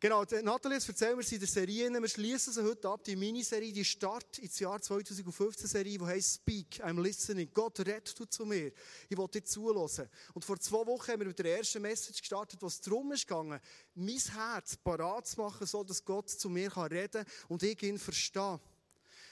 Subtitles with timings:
[0.00, 1.90] Genau, Nathalie, jetzt erzählen wir sie in der Serie.
[1.90, 6.80] Wir schließen sie heute ab, die Miniserie, die Start ins Jahr 2015-Serie, die heißt Speak,
[6.84, 7.50] I'm listening.
[7.52, 8.70] Gott du zu mir.
[9.08, 10.08] Ich will dir zulassen.
[10.34, 13.58] Und vor zwei Wochen haben wir mit der ersten Message gestartet, was darum ist gegangen,
[13.96, 17.98] mein Herz parat zu machen, so dass Gott zu mir kann reden und ich ihn
[17.98, 18.60] verstehe.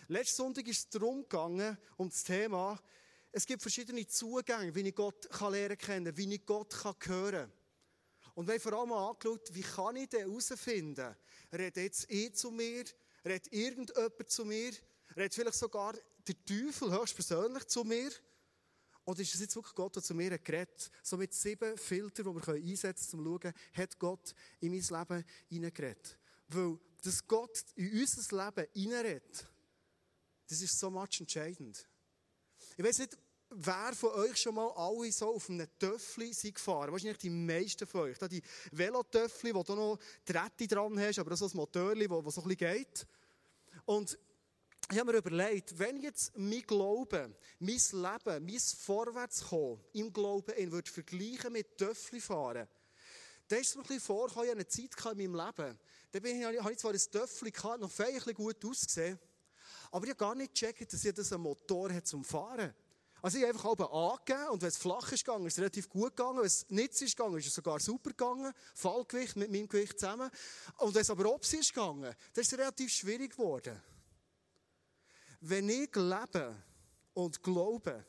[0.08, 2.82] Letzten Sonntag ist es darum gegangen, um das Thema,
[3.30, 7.48] es gibt verschiedene Zugänge, wie ich Gott kann lernen kennen, wie ich Gott kann hören
[7.48, 7.65] kann.
[8.36, 11.16] Und wir haben vor allem angeschaut, wie kann ich denn herausfinden,
[11.50, 12.84] redet jetzt eh zu mir,
[13.24, 14.72] redet irgendjemand zu mir,
[15.16, 15.94] redet vielleicht sogar
[16.28, 18.10] der Teufel höchstpersönlich zu mir,
[19.06, 22.46] oder ist es jetzt wirklich Gott, der zu mir geredet So mit sieben Filtern, die
[22.46, 26.18] wir einsetzen können, um zu schauen, hat Gott in mein Leben hineingeredet.
[26.48, 29.46] Weil, dass Gott in unser Leben hineinredet,
[30.46, 31.88] das ist so much entscheidend.
[32.76, 33.16] Ich weiß nicht,
[33.58, 36.92] wer von euch schon mal alle so auf einem Töffli gefahren?
[36.92, 38.18] Wahrscheinlich die meisten von euch.
[38.18, 38.42] Da die
[38.72, 42.42] Velotöffli, wo du noch Tretti dran hast, aber auch so ein Motorli, wo, wo so
[42.42, 43.06] ein bisschen geht.
[43.84, 44.18] Und
[44.90, 50.70] ich habe mir überlegt, wenn jetzt mein Glauben, mein Leben, mein Vorwärtskommen im Glauben in
[50.70, 52.68] würde vergleichen mit Töffli fahren,
[53.48, 55.78] dann ist es mir ein bisschen vorgekommen, eine Zeit in meinem Leben,
[56.12, 59.18] da bin ich, habe ich zwar ein Töffli gehabt, noch bisschen gut ausgesehen,
[59.90, 62.74] aber ich habe gar nicht gecheckt, dass ich das einen Motor hat zum Fahren.
[63.22, 65.88] Also ich habe einfach oben angegeben und wenn es flach ist gegangen, ist es relativ
[65.88, 66.38] gut gegangen.
[66.38, 68.52] Wenn es nicht ist gegangen, ist es sogar super gegangen.
[68.74, 70.30] Fallgewicht mit meinem Gewicht zusammen.
[70.78, 73.80] Und wenn es aber ob ist gegangen, dann ist es relativ schwierig geworden.
[75.40, 76.56] Wenn ich lebe
[77.14, 78.04] und glaube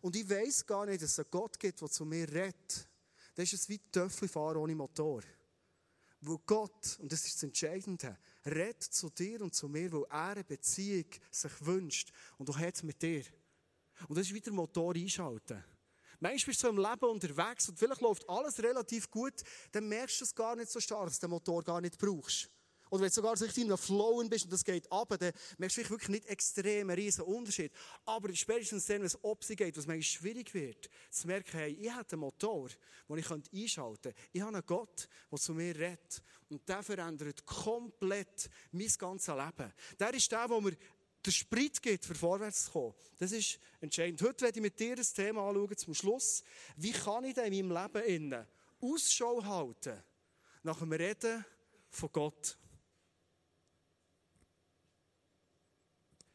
[0.00, 2.88] und ich weiß gar nicht, dass es einen Gott gibt, der zu mir redet,
[3.34, 5.22] dann ist es wie Töffelfahren ohne Motor.
[6.20, 10.28] Weil Gott, und das ist das Entscheidende, redet zu dir und zu mir, weil er
[10.30, 13.24] eine Beziehung sich wünscht und er hat mit dir.
[14.06, 15.64] Und das ist wieder Motor einschalten.
[16.20, 19.40] Manchmal bist du so im Leben unterwegs und vielleicht läuft alles relativ gut,
[19.70, 22.50] dann merkst du es gar nicht so stark, dass du den Motor gar nicht brauchst.
[22.90, 25.76] Oder wenn du sogar so richtig in Flowen bist und das geht ab, dann merkst
[25.76, 27.72] du wirklich nicht extrem einen riesen Unterschied.
[28.04, 31.90] Aber spätestens dann, wenn es sie geht, was manchmal schwierig wird, zu merken, hey, ich
[31.90, 32.68] habe einen Motor,
[33.08, 34.14] den ich einschalten könnte.
[34.32, 36.22] Ich habe einen Gott, der zu mir redet.
[36.48, 39.72] Und der verändert komplett mein ganzes Leben.
[39.98, 40.76] Der ist der, der mir
[41.28, 42.94] der Sprit gibt, für vorwärts zu kommen.
[43.18, 44.22] Das ist entscheidend.
[44.22, 46.42] Heute werde ich mit dir das Thema anschauen zum Schluss.
[46.76, 48.46] Wie kann ich denn in meinem Leben innen
[48.80, 50.02] Ausschau halten
[50.62, 51.44] nach dem Reden
[51.90, 52.56] von Gott?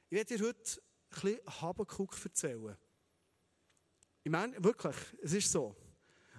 [0.10, 2.78] Ich werde dir heute ein bisschen Habakuk erzählen.
[4.24, 5.76] Ich meine, wirklich, es ist so.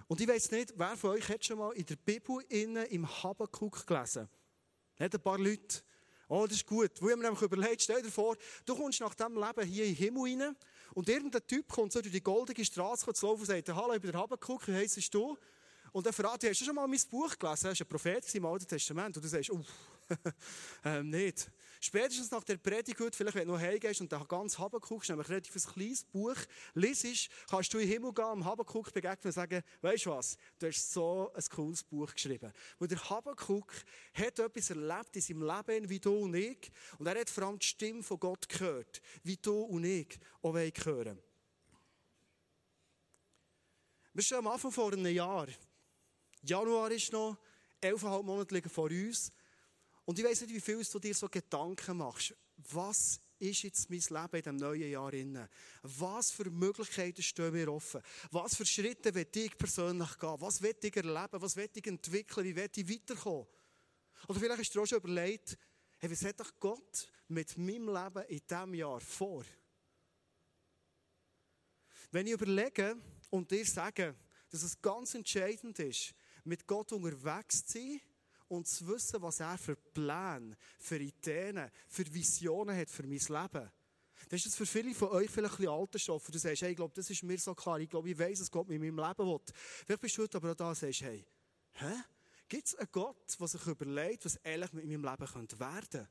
[0.07, 3.05] Und ich weiß nicht, wer von euch hat schon mal in der Bibel innen im
[3.23, 4.29] Habakuk gelesen?
[4.97, 5.83] Hat ein paar Leute.
[6.27, 6.91] Oh, das ist gut.
[6.99, 9.95] Wo ich mir nämlich überlegt, stell dir vor, du kommst nach diesem Leben hier in
[9.95, 10.55] den Himmel rein
[10.93, 14.01] und irgendein Typ kommt so durch die goldige Straße zu laufen und sagt, hallo, ich
[14.01, 15.37] bin der Habakuk, wie heisst du?
[15.91, 17.67] Und er fragt, hast du schon mal mein Buch gelesen?
[17.67, 19.15] Er war ein Prophet im Alten Testament.
[19.15, 19.65] Und du sagst, uff,
[20.83, 21.49] ähm, nicht.
[21.79, 25.55] Spätestens nach der Predigt, vielleicht wenn du noch heimgehst und da ganz Habakuk, nämlich relativ
[25.55, 26.37] ein kleines Buch,
[26.73, 30.37] liest, kannst du in den Himmel gehen, am Habakuk begegnen und sagen, weißt du was,
[30.59, 32.51] du hast so ein cooles Buch geschrieben.
[32.79, 33.73] Weil der Habakuk
[34.13, 37.59] hat etwas erlebt in seinem Leben, wie du und ich, und er hat vor allem
[37.59, 41.19] die Stimme von Gott gehört, wie du und ich auch hören
[44.13, 45.47] Wir stehen am Anfang vor einem Jahr.
[46.41, 47.37] Januar ist noch,
[47.81, 49.33] elfeinhalb Monate liegen vor uns.
[50.05, 52.35] Und ich weiß nicht, wie viel du dir so Gedanken machst.
[52.71, 55.49] Was ist jetzt mein Leben in diesem neuen Jahr inne?
[55.81, 58.01] Was für Möglichkeiten stehen mir offen?
[58.31, 60.35] Was für Schritte will ich persönlich gehen?
[60.39, 61.41] Was will ich erleben?
[61.41, 62.45] Was will ich entwickeln?
[62.45, 63.47] Wie will ich weiterkommen?
[64.27, 65.57] Oder vielleicht hast du dir auch schon überlegt,
[65.97, 69.43] hey, was hat doch Gott mit meinem Leben in diesem Jahr vor?
[72.11, 72.95] Wenn ich überlege
[73.31, 74.15] und dir sage,
[74.49, 76.13] dass es ganz entscheidend ist,
[76.43, 78.01] mit Gott unterwegs zu sein,
[78.55, 83.71] und zu wissen, was er für Pläne, für Ideen, für Visionen hat für mein Leben.
[84.29, 86.27] Das ist für viele von euch vielleicht ein bisschen alter Stoff.
[86.31, 87.79] Du sagst, hey, ich glaube, das ist mir so klar.
[87.79, 89.39] Ich glaube, ich weiß, dass Gott mit meinem Leben will.
[89.53, 91.25] Vielleicht bist du heute aber auch da und sagst, hey,
[91.73, 91.93] hä?
[92.47, 96.09] Gibt es einen Gott, der sich überlegt, was ehrlich mit meinem Leben könnte werden könnte?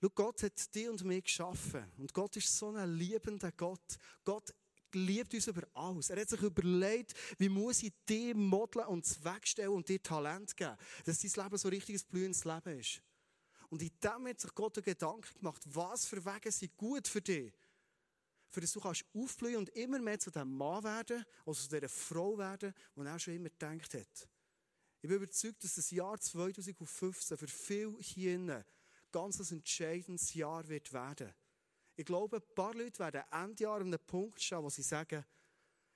[0.00, 1.84] Schau, Gott hat dich und mich geschaffen.
[1.98, 3.98] Und Gott ist so ein liebender Gott.
[4.24, 4.54] Gott
[4.94, 6.10] liebt uns über alles.
[6.10, 10.76] Er hat sich überlegt, wie muss ich dir modeln und wegstellen und dir Talent geben,
[11.04, 13.02] dass dein Leben so ein richtiges blühendes Leben ist.
[13.70, 17.52] Und in dem hat sich Gott Gedanken gemacht, was für Wege sind gut für dich.
[18.50, 21.88] Für das du kannst aufblühen und immer mehr zu dem Mann werden, oder zu dieser
[21.88, 24.28] Frau werden, die er schon immer gedacht hat.
[25.00, 28.64] Ich bin überzeugt, dass das Jahr 2015 für viele hier
[29.12, 31.32] ganz ein entscheidendes Jahr wird werden.
[31.98, 35.24] Ich glaube, ein paar Leute werden Ende Jahr an einem Punkt stehen, wo sie sagen,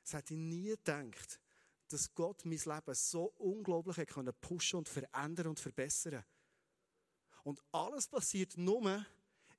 [0.02, 1.38] das hätte nie gedacht,
[1.87, 6.25] dass Gott mein Leben so unglaublich hat können pushen und verändern und verbessern.
[7.44, 9.06] Und alles passiert nur,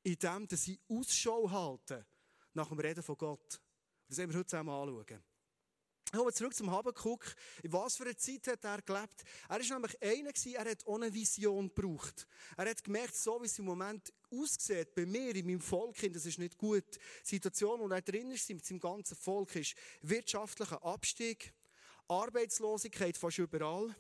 [0.02, 2.06] indem ich Ausschau halte
[2.54, 3.62] nach dem Reden von Gott.
[4.10, 5.24] Das werden wir heute zusammen anschauen.
[6.16, 7.26] Kommen zurück zum Habakuk.
[7.64, 9.24] In was für einer Zeit hat er gelebt?
[9.50, 12.28] Er war nämlich einer, er hat ohne Vision gebraucht.
[12.56, 16.28] Er hat gemerkt, so wie es im Moment aussieht, bei mir, in meinem Volk, das
[16.28, 16.86] ist nicht gut.
[17.24, 19.74] Die Situation, in der er drin ist, mit seinem ganzen Volk, ist
[20.04, 21.52] wirtschaftlicher Abstieg,
[22.08, 23.96] Arbeitslosigkeit fast überall.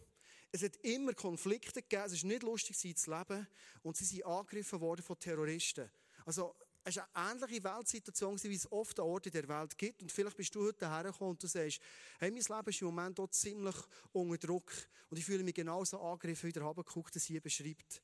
[0.51, 3.47] Es hat immer Konflikte gegeben, es ist nicht lustig zu leben
[3.81, 5.89] und sie sind angegriffen worden von Terroristen.
[6.27, 6.55] Also,
[6.85, 10.01] es war eine ähnliche Weltsituation, wie es oft an Orten der Welt gibt.
[10.01, 11.79] Und vielleicht bist du heute hergekommen und du sagst,
[12.19, 13.75] hey, mein Leben ist im Moment auch ziemlich
[14.11, 14.71] unter Druck.
[15.09, 18.01] Und ich fühle mich genauso angegriffen, wie der Habakuk das hier beschreibt.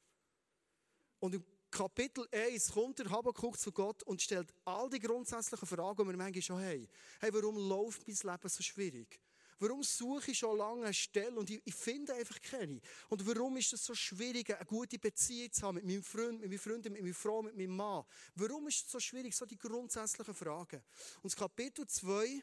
[1.20, 6.04] Und im Kapitel 1 kommt der Habakuk zu Gott und stellt all die grundsätzlichen Fragen,
[6.04, 6.88] die wir manchmal schon haben.
[7.20, 9.20] Hey, warum läuft mein Leben so schwierig?
[9.60, 12.80] Warum suche ich schon lange eine Stelle und ich, ich finde einfach keine?
[13.10, 16.50] Und warum ist es so schwierig, eine gute Beziehung zu haben mit meinem Freund, mit
[16.50, 18.06] meinen Freunden, mit meiner Frau, mit meinem Mann?
[18.36, 19.36] Warum ist es so schwierig?
[19.36, 20.82] So die grundsätzlichen Fragen.
[21.22, 22.42] Und das Kapitel 2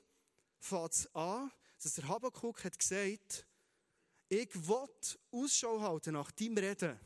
[0.59, 1.51] fängt an,
[1.83, 3.47] dass der Habakkuk hat gesagt,
[4.29, 4.89] ich will
[5.31, 6.99] Ausschau halten nach deinem Reden.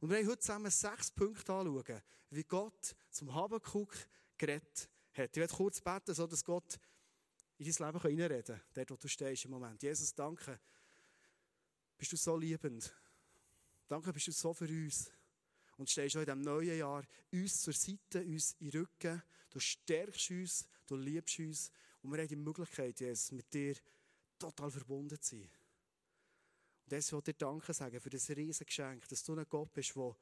[0.00, 3.94] Und wir wollen heute zusammen sechs Punkte anschauen, wie Gott zum Habakkuk
[4.38, 5.30] geredet hat.
[5.30, 6.78] Ich werde kurz beten, so dass Gott
[7.66, 9.82] in dein Leben hineinreden kann, dort wo du stehst im Moment.
[9.82, 10.58] Jesus, danke,
[11.96, 12.94] bist du so liebend.
[13.88, 15.10] Danke, bist du so für uns.
[15.76, 19.22] Und stehst auch in diesem neuen Jahr uns zur Seite, uns in den Rücken.
[19.50, 21.70] Du stärkst uns, du liebst uns.
[22.02, 23.74] Und wir haben die Möglichkeit, Jesus, mit dir
[24.38, 25.50] total verbunden zu sein.
[26.84, 29.72] Und deswegen will ich dir Danke sagen für das riesige Geschenk, dass du ein Gott
[29.72, 30.16] bist, der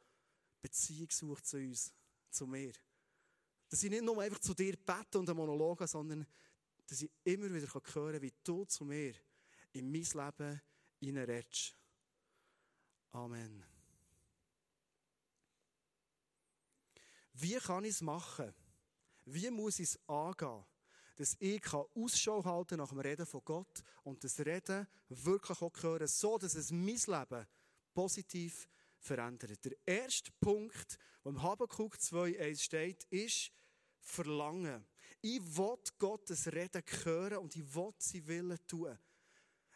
[0.60, 1.92] Beziehung sucht zu uns,
[2.30, 2.72] zu mir.
[3.68, 6.26] Dass ich nicht nur einfach zu dir bete und einen Monolog sondern
[6.90, 9.14] dass ich immer wieder hören kann, wie du zu mir
[9.72, 10.60] in mein Leben
[10.98, 11.76] hineinredest.
[13.12, 13.64] Amen.
[17.34, 18.52] Wie kann ich es machen?
[19.24, 20.64] Wie muss ich es angehen?
[21.14, 26.08] Dass ich Ausschau halten nach dem Reden von Gott und das Reden wirklich auch hören,
[26.08, 27.46] so dass es mein Leben
[27.94, 29.64] positiv verändert.
[29.64, 33.52] Der erste Punkt, wo im Habakkuk 2,1 steht, ist
[34.00, 34.89] Verlangen.
[35.22, 38.98] Ich will Gottes Reden hören und ich will sie Willen tun.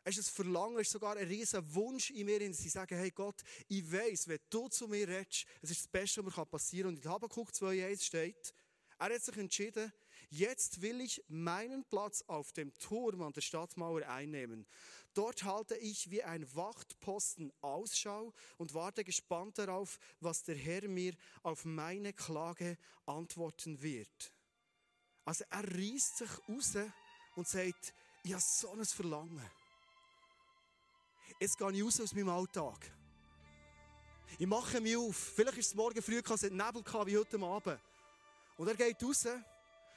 [0.06, 2.96] Es ist ein Verlangen, es ist sogar ein riesen Wunsch in mir, dass sie sagen,
[2.96, 6.46] hey Gott, ich weiß, wenn du zu mir redest, es ist das Beste, was mir
[6.46, 6.96] passieren kann.
[6.96, 8.54] Und in Habakkuk 2,1 steht,
[8.98, 9.92] er hat sich entschieden,
[10.28, 14.66] jetzt will ich meinen Platz auf dem Turm an der Stadtmauer einnehmen.
[15.14, 21.14] Dort halte ich wie ein Wachtposten Ausschau und warte gespannt darauf, was der Herr mir
[21.42, 22.76] auf meine Klage
[23.06, 24.33] antworten wird.
[25.24, 26.76] Also er reißt sich raus
[27.36, 29.50] und sagt, ich habe so ein Verlangen.
[31.40, 32.90] Jetzt gehe ich raus aus meinem Alltag.
[34.38, 35.16] Ich mache mich auf.
[35.16, 37.80] Vielleicht ist es morgen früh, es Nebel wie heute Abend.
[38.56, 39.26] Und er geht raus.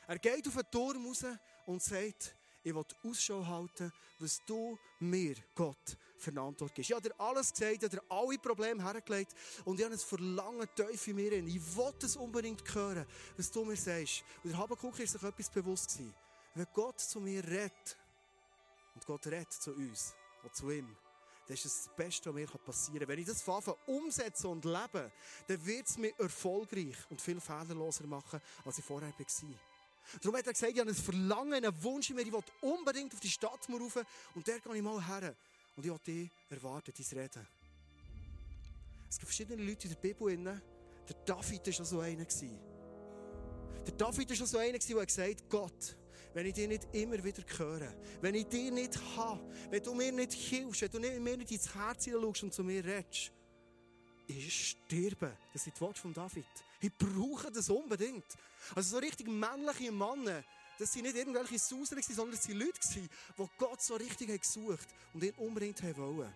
[0.07, 1.25] Er geht auf den Turm raus
[1.65, 6.89] und sagt, ich will Ausschau halten, was du mir, Gott, für eine Antwort gibst.
[6.89, 9.33] Ich habe dir alles gesagt, ich habe alle Probleme hergelegt
[9.65, 11.31] und ich habe ein Verlangen tief in mir.
[11.31, 11.47] Rein.
[11.47, 13.05] Ich will es unbedingt hören,
[13.35, 14.23] was du mir sagst.
[14.43, 16.13] Und der Habakuk ist sich etwas bewusst gewesen.
[16.55, 17.97] Wenn Gott zu mir redet,
[18.95, 20.95] und Gott redet zu uns, und zu ihm,
[21.45, 23.07] dann ist das das Beste, was mir passieren kann.
[23.07, 25.11] Wenn ich das von umsetze und lebe,
[25.47, 29.47] dann wird es mich erfolgreich und viel fehlerloser machen, als ich vorher war.
[30.21, 33.13] Darum hat er gesagt, ich habe ein Verlangen, einen Wunsch in mir, ich will unbedingt
[33.13, 33.99] auf die Stadt rauf
[34.35, 35.35] und der gehe ich mal her.
[35.77, 37.47] Und ich will dich erwarten, dein Reden.
[39.07, 40.35] Es gibt verschiedene Leute in der Bibel.
[40.35, 42.25] Der David war schon so einer.
[42.25, 45.95] Der David war schon so einer, der gesagt hat, Gott,
[46.33, 50.11] wenn ich dich nicht immer wieder höre, wenn ich dich nicht habe, wenn du mir
[50.11, 53.31] nicht hilfst, wenn du mir nicht ins Herz hineinschaust und zu mir redest,
[54.25, 55.37] ich sterbe.
[55.53, 56.45] Das sind die Worte von David.
[56.81, 58.25] Ich brauche das unbedingt.
[58.75, 60.43] Also so richtig männliche Männer,
[60.77, 63.09] das sind nicht irgendwelche Sauser, sondern das sind Leute, die
[63.57, 66.33] Gott so richtig gesucht und ihn unbedingt wollen.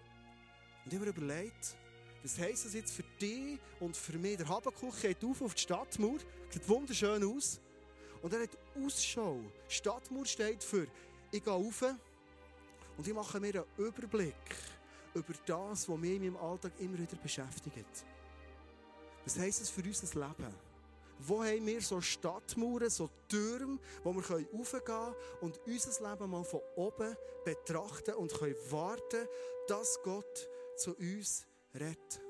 [0.83, 1.75] Und ich habe mir überlegt,
[2.23, 4.37] was heisst das jetzt für dich und für mich?
[4.37, 6.19] Der Habakuk geht auf auf die Stadtmauer,
[6.49, 7.59] sieht wunderschön aus.
[8.21, 9.39] Und er hat Ausschau.
[9.67, 10.87] Stadtmauer steht für,
[11.31, 11.83] ich gehe rauf
[12.97, 14.35] und ich mache mir einen Überblick
[15.13, 18.05] über das, was mich in meinem Alltag immer wieder beschäftigt.
[19.23, 20.70] Was heisst das für unser Leben?
[21.23, 26.43] Wo haben wir so Stadtmauern, so Türme, wo wir raufgehen können und unser Leben mal
[26.43, 29.27] von oben betrachten und können warten,
[29.67, 32.21] dass Gott zu uns redet.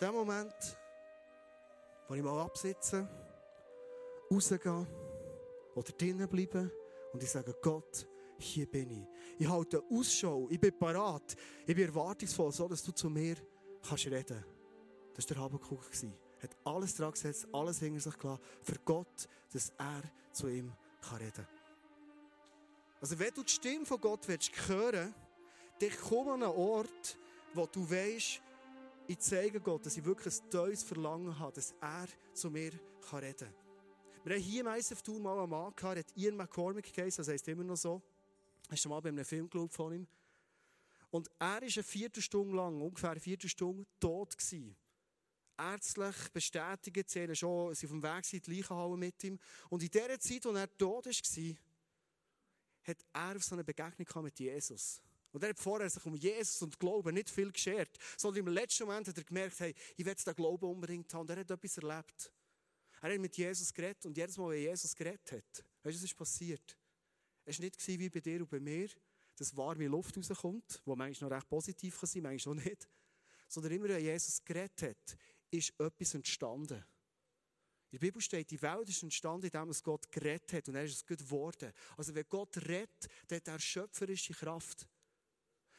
[0.00, 0.78] Der Moment,
[2.08, 3.08] wo ich mal absitze,
[4.30, 4.86] rausgehe
[5.74, 6.70] oder drinnen bleibe
[7.12, 8.06] Und ich sage, Gott,
[8.38, 9.06] hier bin ich.
[9.38, 11.34] Ich halte Ausschau, ich bin parat,
[11.66, 13.36] ich bin erwartungsvoll, so dass du zu mir
[13.82, 14.55] kannst reden.
[15.16, 15.90] Das war der Habakuk.
[16.02, 20.70] Er hat alles dran gesetzt, alles hinter sich gelassen, für Gott, dass er zu ihm
[21.18, 21.46] reden kann.
[23.00, 25.14] Also wenn du die Stimme von Gott willst hören
[25.80, 27.18] willst, komm an einen Ort,
[27.54, 28.42] wo du weißt,
[29.08, 32.72] ich zeige Gott, dass ich wirklich ein tolles Verlangen habe, dass er zu mir
[33.12, 33.54] reden kann.
[34.24, 37.32] Wir haben hier im ISF Tour mal einen Mann gehabt, hat Ian McCormick geheißen, das
[37.32, 38.02] heisst immer noch so.
[38.68, 40.06] Hast du mal bei einem Film von ihm?
[41.10, 44.76] Und er war eine Viertelstunde lang, ungefähr eine Viertelstunde, tot gewesen.
[45.58, 49.38] Ärztlich bestätigt, sie waren schon sie auf dem Weg in die Leichenhalle mit ihm.
[49.70, 51.56] Und in der Zeit, als er tot war,
[52.82, 55.00] hat er auf so eine Begegnung mit Jesus.
[55.32, 58.84] Und er hat vorher sich um Jesus und Glauben nicht viel geschert, sondern im letzten
[58.84, 61.22] Moment hat er gemerkt, hey, ich will den Glauben unbedingt haben.
[61.22, 62.32] Und er hat etwas erlebt.
[63.02, 66.02] Er hat mit Jesus geredet und jedes Mal, wenn Jesus geredet hat, weißt du, was
[66.02, 66.78] ist passiert?
[67.44, 68.88] Es war nicht wie bei dir und bei mir,
[69.36, 72.88] dass warme Luft rauskommt, wo manchmal noch recht positiv sein kann, manchmal noch nicht.
[73.48, 75.18] Sondern immer, wenn Jesus geredet hat,
[75.50, 76.84] ist etwas entstanden.
[77.90, 80.84] In der Bibel steht, die Welt ist entstanden, indem es Gott geredet hat und er
[80.84, 81.72] ist es gut geworden.
[81.96, 84.88] Also wenn Gott redet, dann hat er schöpferische Kraft.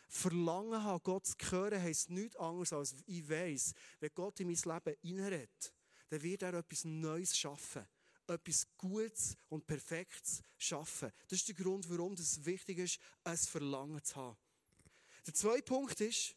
[0.07, 4.55] Verlangen haben, Gott zu hören, heisst nichts anderes als ich weiss, wenn Gott in mein
[4.55, 5.73] Leben hineinredet,
[6.09, 7.85] dann wird er etwas Neues schaffen.
[8.25, 11.11] Etwas Gutes und Perfektes schaffen.
[11.27, 14.37] Das ist der Grund, warum es wichtig ist, ein Verlangen zu haben.
[15.25, 16.36] Der zweite Punkt ist,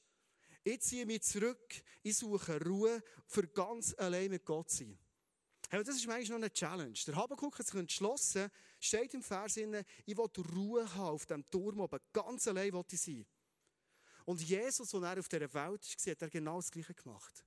[0.62, 4.99] ich ziehe mich zurück, ich suche Ruhe, für ganz allein mit Gott sein.
[5.69, 6.99] Hey, das ist eigentlich noch eine Challenge.
[7.07, 8.50] Der Habakuk hat sich entschlossen,
[8.81, 13.00] steht im Vers, ich will Ruhe haben auf dem Turm oben, ganz allein will ich
[13.00, 13.25] sein.
[14.25, 15.73] Und Jesus, als er auf dieser Welt war,
[16.12, 17.45] hat er genau das Gleiche gemacht.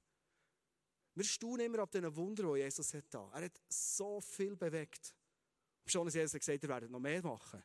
[1.15, 3.29] Wir staunen immer auf diesen Wunder, die Jesus hat da.
[3.33, 5.13] Er hat so viel bewegt.
[5.85, 7.61] Schon als Jesus gesagt er werde noch mehr machen.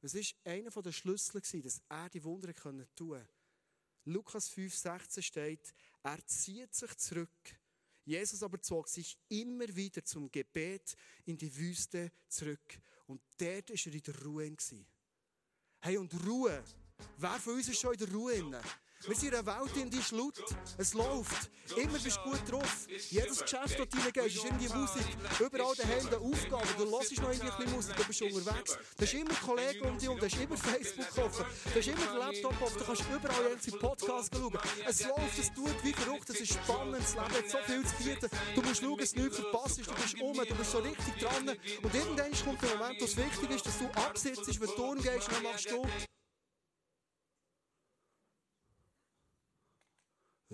[0.00, 3.28] Das war einer der Schlüssel, dass er die Wunder tun konnte.
[4.04, 7.30] Lukas 5, 16 steht, er zieht sich zurück.
[8.04, 10.94] Jesus aber zog sich immer wieder zum Gebet
[11.24, 12.78] in die Wüste zurück.
[13.06, 14.56] Und dort war er in der Ruhe.
[15.80, 16.62] Hey, und Ruhe.
[17.18, 18.60] Wer von uns ist schon in der Ruhe?
[19.06, 20.34] Wir sind in einer Welt, in die ist laut.
[20.78, 21.50] Es läuft.
[21.76, 22.86] Immer bist du gut drauf.
[23.10, 25.06] Jedes Geschäft, das du reingehst, ist irgendwie Musik.
[25.40, 26.66] Überall daheim eine Aufgabe.
[26.78, 28.78] Du hörst noch irgendwie ein bisschen Musik, du bist unterwegs.
[28.96, 31.44] Da ist immer Kollegen um dich und da ist immer Facebook offen.
[31.72, 32.78] Da ist immer der Laptop offen.
[32.78, 34.58] Du kannst überall jetzt in Podcasts schauen.
[34.88, 36.30] Es läuft, es tut wie verrückt.
[36.30, 37.02] Es ist spannend.
[37.02, 38.30] Das Leben hat so viel zu bieten.
[38.54, 39.78] Du musst schauen, dass du nichts verpasst.
[39.78, 41.48] Du bist um, du bist so richtig dran.
[41.48, 45.28] Und irgendwann kommt der Moment, wo es wichtig ist, dass du absitzt, wenn du umgehst,
[45.30, 45.86] dann machst du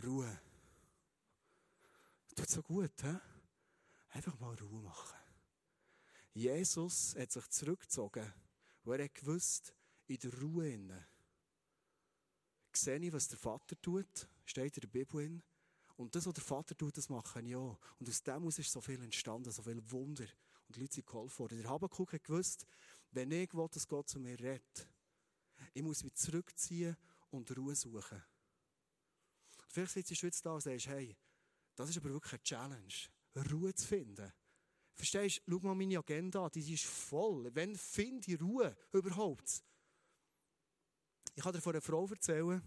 [0.03, 0.41] Ruhe.
[2.35, 3.17] Tut so gut, hä?
[4.09, 5.19] Einfach mal Ruhe machen.
[6.33, 8.33] Jesus hat sich zurückgezogen,
[8.85, 9.75] wo er gewusst,
[10.07, 11.07] in der Ruhe inne.
[12.73, 15.43] Sehe ich, was der Vater tut, steht in der Bibel in.
[15.97, 17.79] Und das, was der Vater tut, das mache ich auch.
[17.99, 20.27] Und aus dem ist so viel entstanden, so viel Wunder.
[20.67, 21.59] Und die Leute sind geholfen worden.
[21.59, 22.67] Der Habakuk hat gewusst,
[23.11, 24.89] wenn ich will, dass Gott zu mir redet,
[25.75, 26.97] ich muss mich zurückziehen
[27.31, 28.23] und Ruhe suchen.
[29.71, 31.17] Vielleicht sitzt du jetzt da und sagst, hey,
[31.77, 34.33] das ist aber wirklich eine Challenge, Ruhe zu finden.
[34.95, 35.53] Verstehst du?
[35.53, 37.51] Schau mal meine Agenda an, die ist voll.
[37.55, 39.63] Wann finde ich Ruhe überhaupt?
[41.35, 42.61] Ich kann dir von einer Frau erzählen,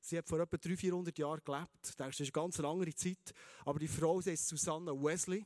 [0.00, 1.94] sie hat vor etwa 300, 400 Jahren gelebt.
[1.96, 3.32] Das ist eine ganz andere Zeit.
[3.64, 5.44] Aber die Frau, sie ist Susanna Wesley,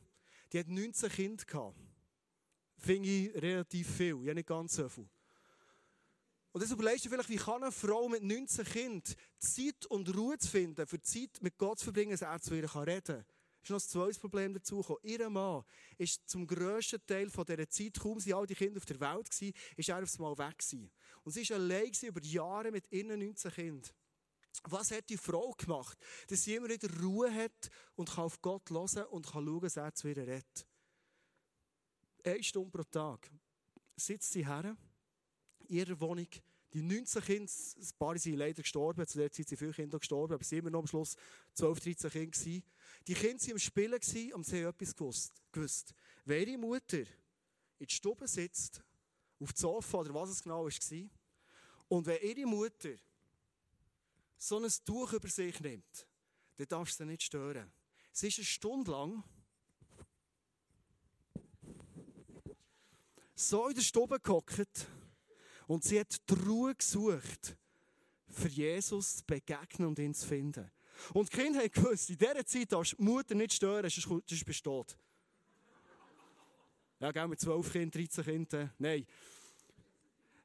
[0.53, 1.79] die hat 19 Kinder gehabt.
[2.79, 5.09] Finde ich relativ viel, ja nicht ganz so viel.
[6.57, 10.39] Und jetzt überlegst du vielleicht, wie kann eine Frau mit 19 Kindern Zeit und Ruhe
[10.39, 13.25] zu finden, für Zeit mit Gott zu verbringen, dass er zu ihr reden kann.
[13.63, 15.01] ist noch ein zweites Problem dazu gekommen.
[15.03, 15.65] Ihr Mann
[15.99, 19.31] ist zum grössten Teil von dieser Zeit, kaum sind all die Kinder auf der Welt
[19.31, 20.91] gewesen, ist er aufs Mal weg gewesen.
[21.25, 23.93] Und sie war allein über Jahre mit ihren 19 Kindern.
[24.63, 25.99] Was hat die Frau gemacht?
[26.29, 29.77] Dass sie immer wieder Ruhe hat und kann auf Gott hören und kann schauen, dass
[29.77, 30.67] er zu ihr redet.
[32.25, 33.31] Eine Stunde pro Tag
[33.95, 34.75] sitzt sie her
[35.69, 36.29] in ihrer Wohnung.
[36.73, 40.35] Die 19 Kinder, ein paar sind leider gestorben, zu der Zeit sind viele Kinder gestorben,
[40.35, 41.17] aber sie waren immer noch am Schluss
[41.55, 42.67] 12, 13 Kinder.
[43.07, 45.95] Die Kinder waren am Spielen und sie haben etwas gewusst.
[46.25, 47.07] Wenn ihre Mutter in
[47.81, 48.83] der Stube sitzt,
[49.39, 51.11] auf dem Sofa oder was es genau war,
[51.89, 52.95] und wenn ihre Mutter
[54.37, 56.07] so ein Tuch über sich nimmt,
[56.57, 57.73] dann darfst du sie nicht stören.
[58.13, 59.23] Sie ist eine Stunde lang
[63.35, 64.89] so in der Stube gehockt
[65.67, 67.57] und sie hat die Ruhe gesucht,
[68.29, 70.71] für Jesus zu begegnen und ihn zu finden.
[71.13, 74.45] Und die Kinder haben gewusst, in dieser Zeit darfst du die Mutter nicht stören, sonst
[74.45, 74.97] bist du tot.
[76.99, 79.07] Ja, gell, mit 12 Kindern, 13 Kindern, nein.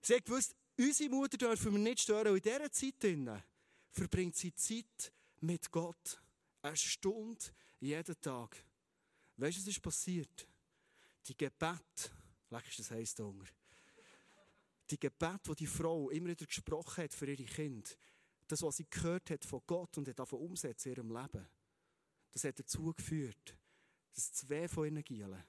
[0.01, 2.27] Sie hat gewusst, unsere Mutter dürfen wir nicht stören.
[2.27, 3.43] Und in dieser Zeit
[3.91, 6.21] verbringt sie Zeit mit Gott.
[6.61, 7.45] Eine Stunde
[7.79, 8.63] jeden Tag.
[9.37, 10.47] Weißt du, was ist passiert?
[11.27, 12.11] Die Gebet,
[12.49, 13.45] leck ist das heiß Hunger.
[14.91, 17.89] Die Gebet, die die Frau immer wieder gesprochen hat für ihre Kinder,
[18.47, 21.47] das, was sie gehört hat von Gott und hat davon umsetzen in ihrem Leben,
[22.31, 23.57] das hat dazu geführt,
[24.13, 25.43] dass zwei von ihren Gielen,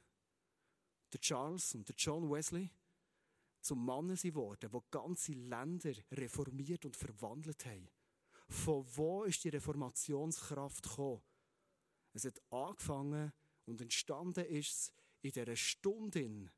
[1.12, 2.70] der Charles und der John Wesley,
[3.60, 7.88] zum Mannen geworden, die ganze Länder reformiert und verwandelt haben.
[8.48, 11.22] Von wo ist die Reformationskraft gekommen?
[12.12, 13.32] Es hat angefangen
[13.64, 16.50] und entstanden ist es in dieser Stunde,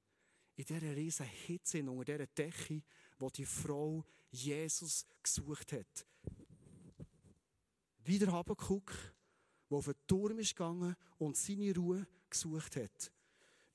[0.57, 2.83] in dieser riesen Hitze, unter dieser Decke,
[3.19, 6.07] wo die Frau Jesus gesucht hat.
[8.05, 8.93] Wieder Habakuk,
[9.71, 13.13] der auf den Turm ist gegangen und seine Ruhe gesucht hat.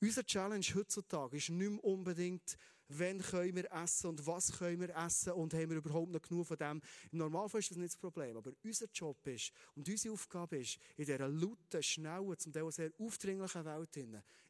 [0.01, 2.57] Unser Challenge heutzutage ist nicht mehr unbedingt,
[2.89, 6.47] wann können wir essen und was können wir essen und haben wir überhaupt noch genug
[6.47, 6.81] von dem.
[7.11, 10.77] Im Normalfall ist das nicht das Problem, aber unser Job ist und unsere Aufgabe ist,
[10.97, 13.95] in dieser lauten, schnellen, zum Teil sehr aufdringlichen Welt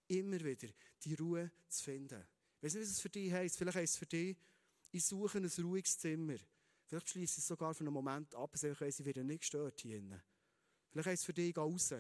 [0.10, 0.68] immer wieder
[1.04, 2.24] die Ruhe zu finden.
[2.58, 3.58] Ich weiß nicht, was es für dich heisst.
[3.58, 4.38] Vielleicht heisst es für dich,
[4.92, 6.36] ich suche ein ruhiges Zimmer.
[6.86, 9.42] Vielleicht schließe ich es sogar für einen Moment ab, also ich weiss, ich werde nicht
[9.42, 10.20] gestört hier drin.
[10.92, 11.94] Vielleicht heisst es für dich, ich gehe raus.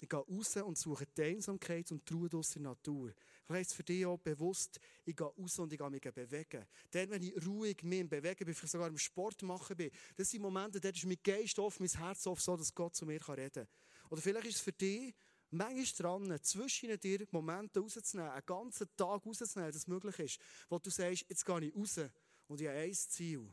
[0.00, 3.12] Ich gehe raus und suche die Einsamkeit und die Ruhe aus der Natur.
[3.44, 6.64] Vielleicht heisst es für dich auch bewusst, ich gehe raus und ich gehe mich bewegen.
[6.90, 10.42] Dann, wenn ich ruhig mich bewege, bin, vielleicht sogar im Sport machen bin, das sind
[10.42, 13.52] Momente, da ist mein Geist offen, mein Herz offen, so dass Gott zu mir reden
[13.52, 13.68] kann.
[14.10, 15.14] Oder vielleicht ist es für dich,
[15.56, 20.78] manchmal dran, zwischen dir Momente rauszunehmen, einen ganzen Tag rauszunehmen, dass es möglich ist, wo
[20.78, 22.00] du sagst, jetzt gehe ich raus
[22.48, 23.52] und ich habe ein Ziel.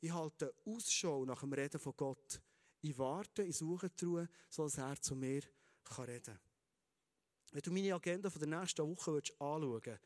[0.00, 2.40] Ich halte Ausschau nach dem Reden von Gott.
[2.82, 5.42] Ich warte, ich suche die Ruhe, so dass er zu mir
[5.98, 6.38] reden kann.
[7.52, 10.00] Wenn du meine Agenda von der nächsten Woche anschauen würdest,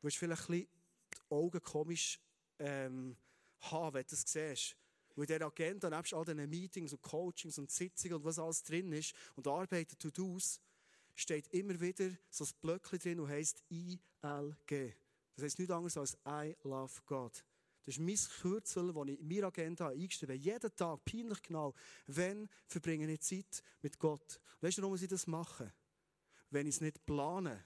[0.00, 0.66] würdest du vielleicht ein
[1.14, 2.18] die Augen komisch
[2.58, 3.16] ähm,
[3.60, 4.76] haben, wenn du das siehst.
[5.14, 8.62] Weil in dieser Agenda, nebst all diesen Meetings und Coachings und Sitzungen und was alles
[8.62, 10.60] drin ist und Arbeiten tut aus,
[11.14, 14.94] steht immer wieder so ein Blöckchen drin und heisst ILG.
[15.34, 17.44] Das heisst nichts anderes als I love God.
[17.84, 20.42] Das ist mein Kürzel, das ich in meiner Agenda eingeschrieben habe.
[20.42, 21.74] Jeden Tag, peinlich genau,
[22.06, 24.40] wenn verbringe ich Zeit mit Gott.
[24.60, 25.72] Weißt du, warum ich das mache?
[26.50, 27.62] Wenn ich es nicht plane,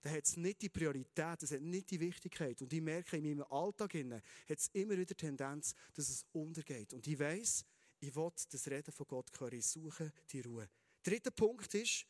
[0.00, 2.60] dann hat es nicht die Priorität, es hat nicht die Wichtigkeit.
[2.62, 6.92] Und ich merke, in meinem Alltag hat es immer wieder die Tendenz, dass es untergeht.
[6.94, 7.64] Und ich weiss,
[8.00, 9.54] ich will das Reden von Gott hören.
[9.54, 10.68] Ich suche die Ruhe.
[11.02, 12.06] Dritter Punkt ist,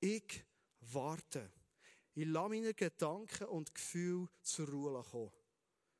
[0.00, 0.44] ich
[0.80, 1.50] warte.
[2.14, 5.32] Ich lasse meine Gedanken und Gefühle zur Ruhe kommen.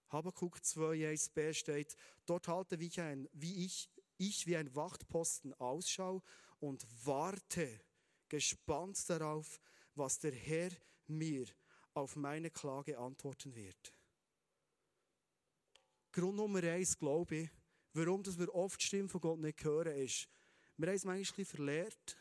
[0.09, 6.23] Habakkuk 2, 1b steht, dort halte wie, ein, wie ich, ich wie ein Wachtposten Ausschau
[6.61, 7.81] und warte
[8.29, 9.61] gespannt darauf,
[9.95, 10.71] was der Herr
[11.07, 11.47] mir
[11.95, 13.93] auf meine Klage antworten wird.
[16.13, 17.51] Grund Nummer eins, glaube ich,
[17.93, 20.29] warum wir oft die Stimme von Gott nicht hören, ist,
[20.77, 22.17] wir haben es manchmal verlehrt,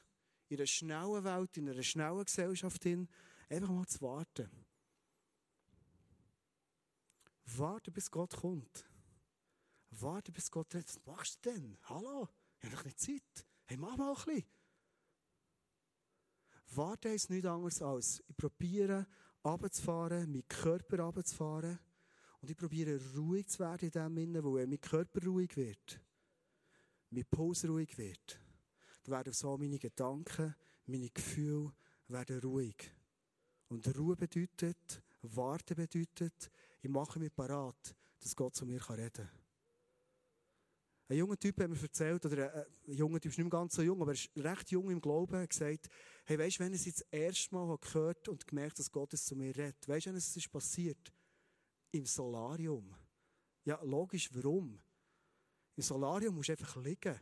[0.48, 3.08] in einer schnellen Welt, in einer schnellen Gesellschaft hin,
[3.50, 4.50] einfach mal zu warten.
[7.46, 8.86] Warte, bis Gott kommt.
[9.92, 10.90] Warte, bis Gott redet.
[10.90, 11.78] Was machst du denn?
[11.84, 12.28] Hallo?
[12.60, 13.46] Ich habe doch nicht Zeit.
[13.66, 14.44] Hey, mach mal ein bisschen.
[16.74, 19.08] Warten ist nichts anderes als, ich probiere,
[19.44, 21.80] runterzufahren, meinen Körper runterzufahren.
[22.42, 26.02] Und ich probiere, ruhig zu werden in dem Sinne, wo mein Körper ruhig wird,
[27.10, 28.45] mein Puls ruhig wird
[29.10, 31.74] werden so meine Gedanken, meine Gefühle
[32.08, 32.92] werden ruhig.
[33.68, 39.30] Und Ruhe bedeutet, Warten bedeutet, ich mache mich parat, dass Gott zu mir reden kann.
[41.08, 43.76] Ein junger Typ hat mir erzählt, oder ein, ein junger Typ ist nicht mehr ganz
[43.76, 45.88] so jung, aber er ist recht jung im Glauben, hat gesagt,
[46.26, 49.26] hey, weißt du, wenn ich es das erste Mal gehört und gemerkt dass Gott es
[49.26, 51.14] zu mir redet, weißt du, wenn es ist passiert?
[51.92, 52.96] Im Solarium.
[53.66, 54.82] Ja, logisch, warum?
[55.76, 57.20] Im Solarium musst du einfach liegen.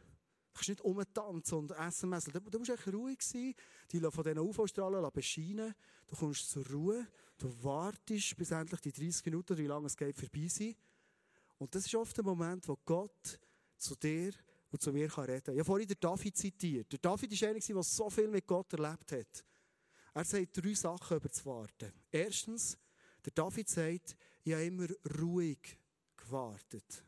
[0.53, 2.31] Du kannst nicht umtanzen und essen messen.
[2.31, 3.55] Du musst echt ruhig sein,
[3.91, 5.73] die von diesen UV-Strahlen bescheinen.
[6.05, 7.07] Du kommst zur Ruhe,
[7.39, 10.77] du wartest, bis endlich die 30 Minuten, wie lange es geht, vorbei sind.
[11.57, 13.39] Und das ist oft der Moment, wo Gott
[13.77, 14.31] zu dir
[14.69, 15.53] und zu mir reden kann.
[15.55, 16.91] Ich habe vorhin den David zitiert.
[16.91, 19.45] Der David ist einer, der so viel mit Gott erlebt hat.
[20.13, 21.91] Er sagt drei Sachen über das Warten.
[22.11, 22.77] Erstens,
[23.25, 24.87] der David sagt, ich habe immer
[25.19, 25.79] ruhig
[26.15, 27.03] gewartet.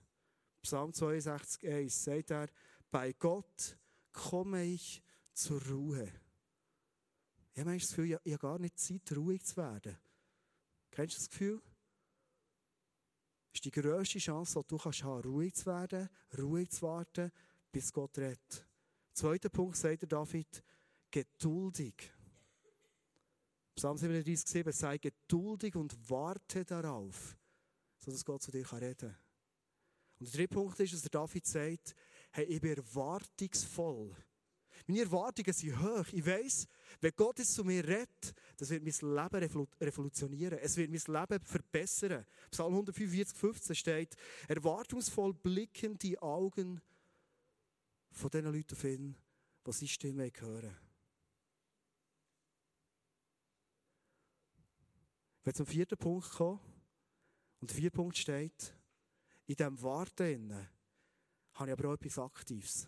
[0.64, 2.48] Psalm 62, 1 sagt er,
[2.96, 3.78] bei Gott
[4.14, 5.04] komme ich
[5.34, 6.10] zur Ruhe.
[7.52, 9.98] Ich habe das Gefühl, ich habe gar nicht Zeit, ruhig zu werden.
[10.92, 11.62] Kennst du das Gefühl?
[13.52, 17.34] Das ist die grösste Chance, die du hast, ruhig zu werden, ruhig zu warten,
[17.70, 18.66] bis Gott redet.
[19.12, 20.64] Zweiter Punkt sagt der David,
[21.12, 22.14] geduldig.
[23.76, 27.36] Psalm 37, 7, sei geduldig und warte darauf.
[28.00, 29.18] sodass Gott zu dir reden kann.
[30.18, 31.94] Und der dritte Punkt ist, dass der David sagt,
[32.36, 34.14] hey, ich bin erwartungsvoll.
[34.88, 36.06] Meine Erwartungen sind hoch.
[36.12, 36.68] Ich weiss,
[37.00, 40.60] wenn Gott es zu mir redet, das wird mein Leben revolutionieren.
[40.60, 42.26] Es wird mein Leben verbessern.
[42.52, 44.16] Psalm 145, 15 steht,
[44.48, 46.82] erwartungsvoll blicken die Augen
[48.12, 49.16] von den Leuten auf ihn,
[49.66, 50.78] die seine Stimme hören.
[55.44, 56.60] Wenn zum vierten Punkt kommen,
[57.62, 58.74] und der vierte Punkt steht,
[59.48, 60.68] in diesem Warten
[61.56, 62.88] habe ich aber auch etwas Aktives.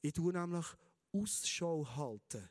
[0.00, 0.66] Ich tue nämlich
[1.12, 2.48] Ausschau halten.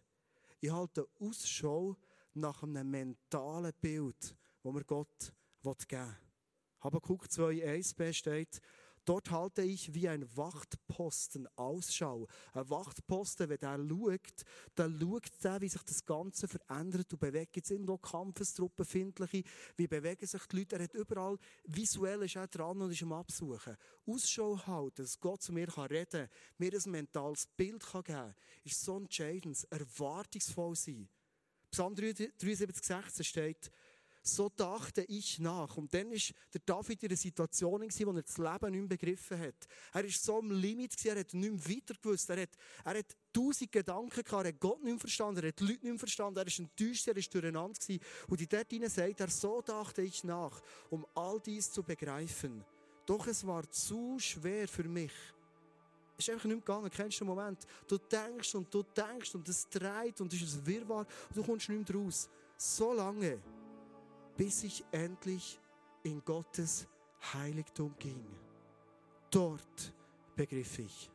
[0.60, 1.96] Ich halte Ausschau
[2.34, 6.16] nach einem mentalen Bild, das mir Gott geben will.
[6.80, 8.62] Habakkuk 2,1b steht,
[9.08, 12.28] Dort halte ich wie ein Wachtposten Ausschau.
[12.52, 14.44] Ein Wachtposten, wenn der schaut,
[14.76, 17.56] dann schaut der, wie sich das Ganze verändert und bewegt.
[17.56, 19.44] Jetzt irgendwo Kampfestruppen, Findliche,
[19.78, 20.76] wie bewegen sich die Leute.
[20.76, 23.78] Er hat überall, visuell ist er dran und ist am Absuchen.
[24.06, 28.82] Ausschau halten, dass Gott zu mir reden kann, mir ein mentales Bild geben kann, ist
[28.82, 29.66] so entscheidend.
[29.70, 31.08] Erwartungsvoll sein.
[31.72, 33.72] Psalm 73, 16 steht,
[34.28, 35.78] so dachte ich nach.
[35.78, 38.88] Und dann ist der David in einer Situation, in der er das Leben nicht mehr
[38.88, 39.68] begriffen hat.
[39.94, 42.30] Er war so am Limit, er hat nicht mehr weiter gewusst.
[42.30, 42.50] Er hat,
[42.84, 45.74] er hat tausend Gedanken gehabt, er hat Gott nicht mehr verstanden, er hat die Leute
[45.74, 47.80] nicht mehr verstanden, er war enttäuscht, er war durcheinander.
[48.28, 52.64] Und in dort hinein sagt er, so dachte ich nach, um all dies zu begreifen.
[53.06, 55.14] Doch es war zu schwer für mich.
[56.18, 56.90] Es ist einfach nicht mehr gegangen.
[56.90, 57.60] Kennst du den Moment?
[57.88, 61.44] Du denkst und du denkst und es dreht und es ist ein Wirrwarr und du
[61.44, 62.28] kommst nicht mehr raus.
[62.58, 63.40] So lange,
[64.38, 65.60] bis ich endlich
[66.04, 66.88] in Gottes
[67.34, 68.24] Heiligtum ging.
[69.32, 69.94] Dort
[70.36, 71.12] begriff ich.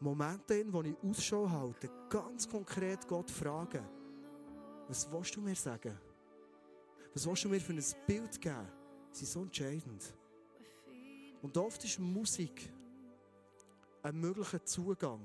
[0.00, 3.88] Momente, in denen ich Ausschau halte, ganz konkret Gott fragen,
[4.88, 5.96] was willst du mir sagen?
[7.14, 8.68] Was willst du mir für ein Bild geben?
[9.12, 10.14] Sie sind so entscheidend.
[11.40, 12.70] Und oft ist Musik
[14.02, 15.22] ein möglicher Zugang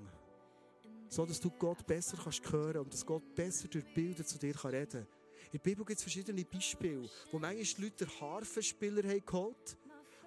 [1.09, 4.55] so dass du Gott besser kannst hören und dass Gott besser durch Bilder zu dir
[4.63, 5.07] reden kann.
[5.45, 9.77] In der Bibel gibt es verschiedene Beispiele, wo manchmal die Leute den Harfenspieler haben geholt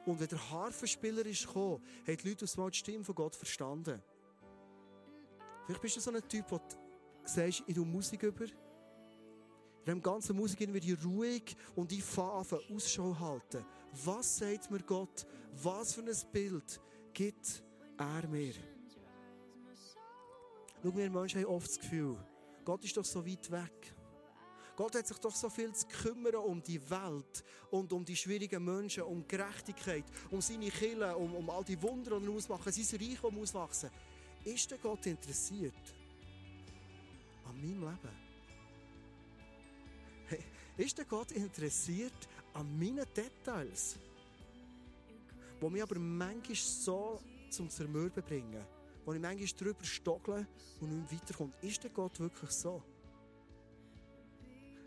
[0.05, 4.03] und wenn der Harfenspieler ist gekommen, haben die Leute aus die Stimme von Gott verstanden.
[5.65, 6.61] Vielleicht bist du so ein Typ, der
[7.25, 8.45] sagst, ich tue Musik über.
[8.45, 13.65] In dem ganzen Musik werde ich ruhig und ich fange an, Ausschau halten.
[14.05, 15.27] Was sagt mir Gott?
[15.63, 16.81] Was für ein Bild
[17.13, 17.63] gibt
[17.97, 18.72] er mir?
[20.83, 22.17] Schau, wir Menschen haben oft das Gefühl,
[22.65, 23.95] Gott ist doch so weit weg.
[24.75, 28.65] Gott hat sich doch so viel zu kümmern um die Welt und um die schwierigen
[28.65, 32.99] Menschen, um Gerechtigkeit, um seine Kinder, um, um all die Wunder, die er ausmachen, sein
[32.99, 33.91] Reich, das muss wachsen.
[34.45, 35.95] Ist der Gott interessiert
[37.45, 38.17] an meinem Leben?
[40.27, 40.43] Hey,
[40.79, 43.99] ist der Gott interessiert an meinen Details,
[45.61, 48.82] die mich aber manchmal so zum Zermürben bringen?
[49.05, 50.47] Wo ich manchmal drüber stogle
[50.81, 51.53] und nicht weiterkomme.
[51.61, 52.83] Ist der Gott wirklich so?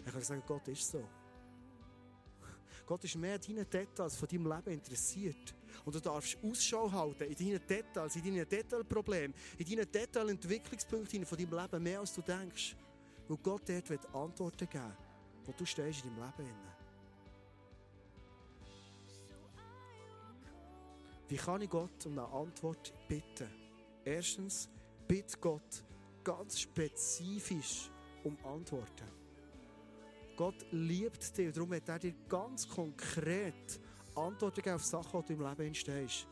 [0.05, 1.03] Ich kann sagen, Gott ist so.
[2.85, 5.55] Gott ist mehr an deinen Details von deinem Leben interessiert.
[5.83, 11.37] Und du darfst Ausschau halten in deinen Details, in deinen Detailproblemen, in deinen Detailentwicklungspunkten von
[11.37, 12.75] deinem Leben, mehr als du denkst.
[13.27, 14.93] Weil Gott dort wird Antworten geben,
[15.45, 16.75] wo du stehst in deinem Leben.
[21.27, 23.64] Wie kann ich Gott um eine Antwort bitten?
[24.05, 24.69] Erstens,
[25.07, 25.83] bitte Gott
[26.23, 27.89] ganz spezifisch
[28.23, 29.11] um Antworten.
[30.37, 33.79] Gott liebt dich, darum hat er dir ganz konkret
[34.13, 36.27] Antworten gegeben auf Sachen, die du im Leben entstehst.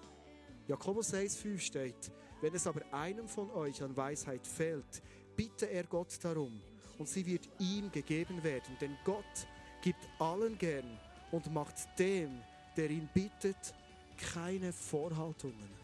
[0.68, 5.02] Jakobus 1,5 steht, wenn es aber einem von euch an Weisheit fehlt,
[5.36, 6.62] bitte er Gott darum
[7.00, 9.48] und sie wird ihm gegeben werden, denn Gott
[9.82, 11.00] gibt allen gern
[11.32, 12.40] und macht dem,
[12.78, 13.74] der ihn bittet,
[14.18, 15.83] keine Vorhaltungen.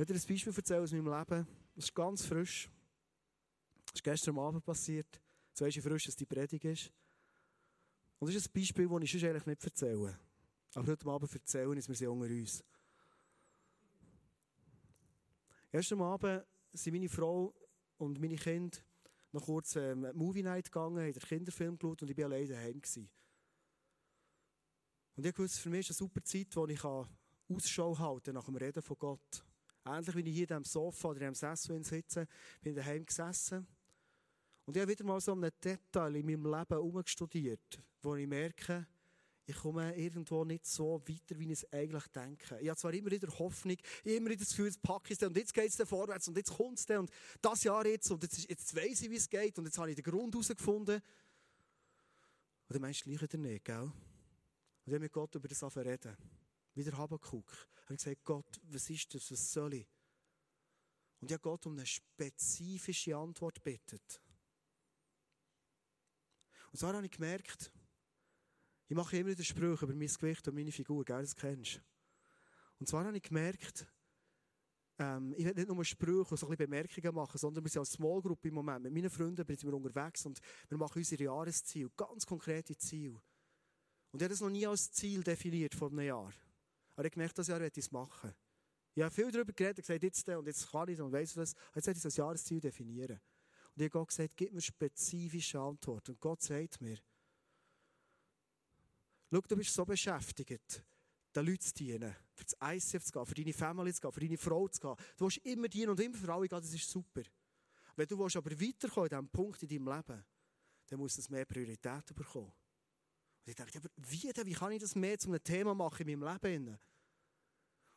[0.00, 1.46] Ich will dir ein Beispiel erzählen aus meinem Leben.
[1.74, 2.70] Das ist ganz frisch.
[3.84, 5.20] Das ist gestern Abend passiert.
[5.58, 6.90] Weisst du frisch, dass die Predigt ist.
[8.18, 10.18] Und das ist ein Beispiel, das ich sonst eigentlich nicht erzähle.
[10.74, 12.64] Aber heute Abend erzählen ist wir sie unter uns.
[15.70, 17.54] Gestern Abend sind meine Frau
[17.98, 18.78] und meine Kinder
[19.32, 22.80] noch kurz ähm, Movie Night gegangen, haben den Kinderfilm geschaut und ich war alleine daheim.
[22.80, 23.10] Gewesen.
[25.16, 26.82] Und ich wusste, für mich ist eine super Zeit, wo ich
[27.54, 29.44] Ausschau halten nach dem Reden von Gott.
[29.84, 32.26] Ähnlich wie ich hier am Sofa oder am Sessel sitze,
[32.60, 33.66] bin ich daheim gesessen.
[34.66, 38.86] Und ich habe wieder mal so ein Detail in meinem Leben umgestudiert, wo ich merke,
[39.46, 42.58] ich komme irgendwo nicht so weiter, wie ich es eigentlich denke.
[42.60, 45.36] Ich habe zwar immer wieder Hoffnung, immer wieder das Gefühl, jetzt packe ich es und
[45.36, 47.10] jetzt geht es vorwärts und jetzt kommt es und
[47.42, 49.96] das Jahr jetzt und jetzt, jetzt weiss ich, wie es geht und jetzt habe ich
[49.96, 51.02] den Grund herausgefunden.
[52.68, 53.82] Und der Mensch gleich wieder nicht, gell?
[53.82, 53.92] Und
[54.86, 56.16] ich habe mit Gott über das reden.
[56.74, 57.68] Wieder Habakuk.
[57.88, 59.88] Und ich gesagt, Gott, was ist das, was soll ich?
[61.20, 64.22] Und ich habe Gott um eine spezifische Antwort bittet.
[66.72, 67.72] Und so habe ich gemerkt,
[68.88, 71.80] ich mache immer wieder Sprüche über mein Gewicht und meine Figur, gell, das kennst du.
[72.78, 73.86] Und zwar habe ich gemerkt,
[74.98, 77.80] ähm, ich will nicht nur Sprüche und so ein bisschen Bemerkungen machen, sondern wir sind
[77.80, 78.84] als Small Group im Moment.
[78.84, 83.20] Mit meinen Freunden sind wir unterwegs und wir machen unsere Jahresziele, ganz konkrete Ziele.
[84.12, 86.32] Und ich habe das noch nie als Ziel definiert vor einem Jahr.
[87.00, 88.30] Aber ich gemerkt, das Jahr werde ich es machen.
[88.94, 91.54] Ich habe viel darüber geredet, gesagt, jetzt und jetzt kann ich es und weiss was.
[91.74, 93.18] Jetzt werde ich das Jahresziel definieren.
[93.74, 96.10] Und ich habe Gott gesagt, gib mir spezifische Antworten.
[96.10, 96.98] Und Gott sagt mir,
[99.32, 100.84] schau, du bist so beschäftigt,
[101.34, 104.20] den Leuten zu dienen, für das ICF zu gehen, für deine Familie zu gehen, für
[104.20, 104.96] deine Frau zu gehen.
[105.16, 107.22] Du willst immer dienen und immer für alle gehen, das ist super.
[107.96, 110.24] Wenn du willst aber weiterkommen in diesem Punkt in deinem Leben,
[110.86, 112.52] dann muss das mehr Priorität bekommen.
[113.44, 114.32] Und ich dachte, aber wie?
[114.44, 116.78] Wie kann ich das mehr zu einem Thema machen in meinem Leben?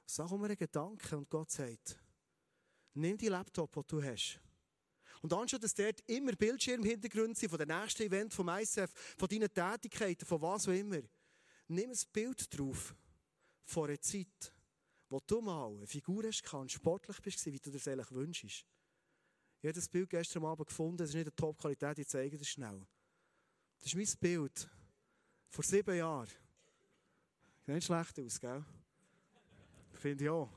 [0.06, 1.98] Sag mir einen Gedanken und Gott sagt,
[2.94, 4.40] nimm die Laptop, den du hast.
[5.22, 9.54] Und anstatt dass dort immer Bildschirmhintergründe sind von den nächsten Event vom ICF, von deinen
[9.54, 11.00] Tätigkeiten, von was auch immer,
[11.68, 12.94] nimm ein Bild drauf
[13.64, 14.54] von einer Zeit,
[15.10, 18.66] wo du mal eine Figur hast und sportlich bist, wie du dir das eigentlich wünschst.
[19.62, 22.50] Ich habe das Bild gestern Abend gefunden, das ist nicht eine Top-Qualität, ich zeige das
[22.50, 22.86] schnell.
[23.80, 24.70] Das ist mein Bild
[25.54, 26.28] vor sieben Jahren.
[27.60, 28.66] Sieht nicht schlecht aus, gell?
[29.94, 30.50] Finde ich auch.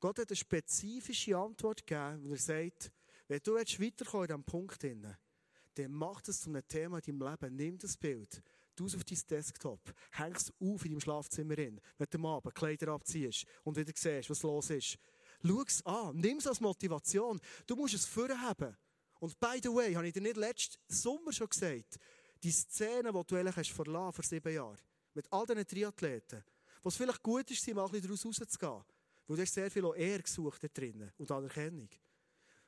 [0.00, 2.90] Gott hat eine spezifische Antwort gegeben, wo er sagt,
[3.28, 7.40] wenn du jetzt weiterkommen in diesem Punkt, dann mach das zu einem Thema in deinem
[7.40, 7.56] Leben.
[7.56, 8.42] Nimm das Bild,
[8.74, 12.26] tu es auf dein Desktop, häng es auf in deinem Schlafzimmer hin, wenn du am
[12.26, 14.96] Abend Kleider abziehst und wieder siehst, was los ist.
[15.44, 17.40] Schau es an, nimm es als Motivation.
[17.66, 18.74] Du musst es vorhaben.
[19.18, 21.98] Und by the way, habe ich dir nicht letzten Sommer schon gesagt,
[22.46, 24.78] die Szene, die du eigentlich hast verlassen vor sieben Jahren,
[25.14, 26.44] mit all diesen Triathleten,
[26.80, 28.84] wo es vielleicht gut ist, mal ein daraus rauszugehen,
[29.26, 31.88] weil du hast sehr viel auch Ehr gesucht da drinnen und Anerkennung.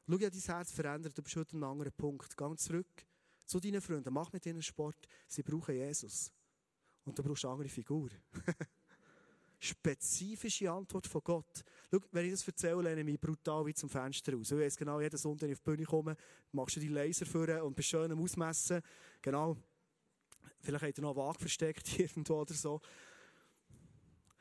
[0.08, 2.36] Schau, ja, dein Herz verändert, du bist heute an einem anderen Punkt.
[2.36, 3.06] Geh zurück
[3.44, 6.32] zu deinen Freunden, mach mit ihnen Sport, sie brauchen Jesus.
[7.04, 8.10] Und du brauchst eine andere Figur.
[9.60, 11.64] Spezifische Antwort von Gott.
[11.92, 14.50] Schau, wenn ich das erzähle, lehne ich mich brutal wie zum Fenster raus.
[14.50, 16.16] Ich weiss genau, jeden Sonntag, wenn ich auf die Bühne komme,
[16.50, 18.82] machst du die Laser führen und bist schön am Ausmessen.
[19.22, 19.56] Genau.
[20.60, 22.80] Vielleicht hat er noch Waage versteckt irgendwo oder so.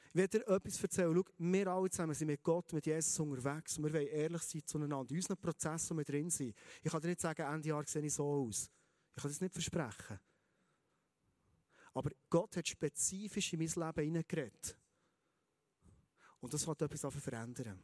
[0.09, 1.13] Ich werde dir etwas erzählen.
[1.13, 4.65] Schau, wir alle zusammen sind mit Gott, mit Jesus unterwegs und wir wollen ehrlich sein
[4.65, 5.11] zueinander.
[5.11, 6.55] In unseren Prozessen, wo wir drin sind.
[6.81, 8.71] Ich kann dir nicht sagen, Ende Jahr sehe ich so aus.
[9.15, 10.19] Ich kann das nicht versprechen.
[11.93, 14.77] Aber Gott hat spezifisch in mein Leben hineingeredet.
[16.39, 17.79] Und das wird etwas verändern.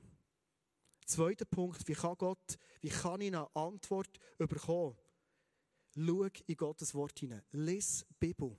[1.06, 4.96] Zweiter Punkt, wie kann Gott, wie kann ich eine Antwort bekommen?
[5.96, 7.44] Schau in Gottes Wort hinein.
[7.52, 8.50] Lies die Bibel.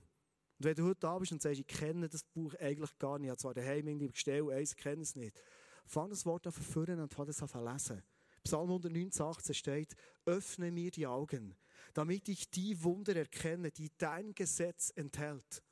[0.57, 3.25] Und wenn du heute da bist und sagst, ich kenne das Buch eigentlich gar nicht,
[3.25, 5.41] ich habe zwar daheim irgendwie bestellt, eins kenne es nicht,
[5.85, 8.03] fang das Wort an verführen und fang das an zu lesen.
[8.43, 9.95] Psalm 119, 18 steht,
[10.25, 11.55] öffne mir die Augen,
[11.93, 15.63] damit ich die Wunder erkenne, die dein Gesetz enthält.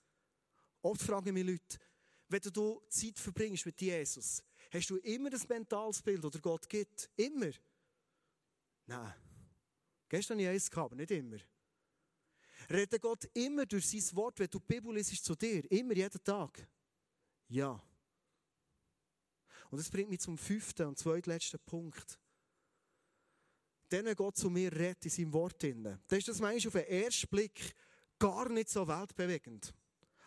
[0.82, 1.78] Oft fragen mich Leute,
[2.28, 7.10] wenn du Zeit verbringst mit Jesus, hast du immer das mentales Bild, das Gott gibt?
[7.16, 7.52] Immer?
[8.88, 9.14] Nein.
[10.10, 11.38] Gestern hatte ich eins, aber nicht immer.
[12.74, 15.70] Redet Gott immer durch sein Wort, wenn du die Bibel liest, zu dir?
[15.72, 16.68] Immer, jeden Tag?
[17.48, 17.80] Ja.
[19.70, 22.20] Und das bringt mich zum fünften und zweitletzten Punkt.
[23.90, 27.28] Wenn Gott zu mir redet in seinem Wort, dann ist das manchmal auf den ersten
[27.28, 27.76] Blick
[28.18, 29.72] gar nicht so weltbewegend.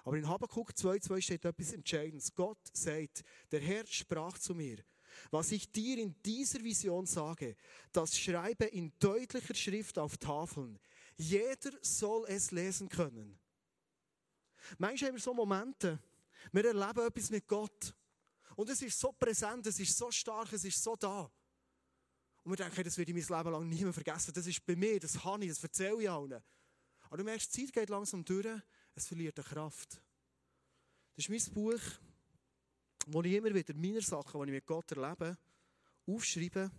[0.04, 2.32] Aber in Habakkuk 2,2 steht etwas Entscheidendes.
[2.32, 4.84] Gott sagt, der Herr sprach zu mir,
[5.32, 7.56] was ich dir in dieser Vision sage,
[7.92, 10.78] das schreibe in deutlicher Schrift auf Tafeln.
[11.16, 13.38] Jeder soll es lesen können.
[14.78, 15.98] Manchmal haben wir so Momente,
[16.52, 17.94] wir erleben etwas mit Gott.
[18.56, 21.30] Und es ist so präsent, es ist so stark, es ist so da.
[22.42, 24.32] Und wir denken, das werde ich mein Leben lang nie mehr vergessen.
[24.32, 26.42] Das ist bei mir, das habe ich, das erzähle ich allen.
[27.02, 28.46] Aber du merkst, die Zeit geht langsam durch
[28.96, 30.00] es verliert eine Kraft.
[31.14, 31.80] Das ist mein Buch,
[33.06, 35.36] wo ich immer wieder meine Sachen, die ich mit Gott erlebe,
[36.06, 36.70] aufschreibe.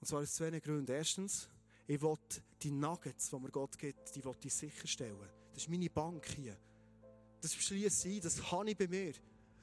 [0.00, 0.92] Und zwar aus zwei Gründen.
[0.92, 1.48] Erstens,
[1.92, 2.16] ich will
[2.62, 5.28] die Nuggets, die mir Gott gibt, die will ich sicherstellen.
[5.52, 6.56] Das ist meine Bank hier.
[7.40, 9.12] Das schließe ich, das habe ich bei mir.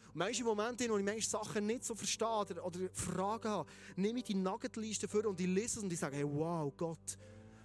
[0.09, 4.19] Und manchmal Momente, wo ich manche Sachen nicht so verstehe oder, oder Fragen habe, nehme
[4.19, 7.17] ich die Nuggetliste vor und ich lese es und ich sage, hey, wow, Gott,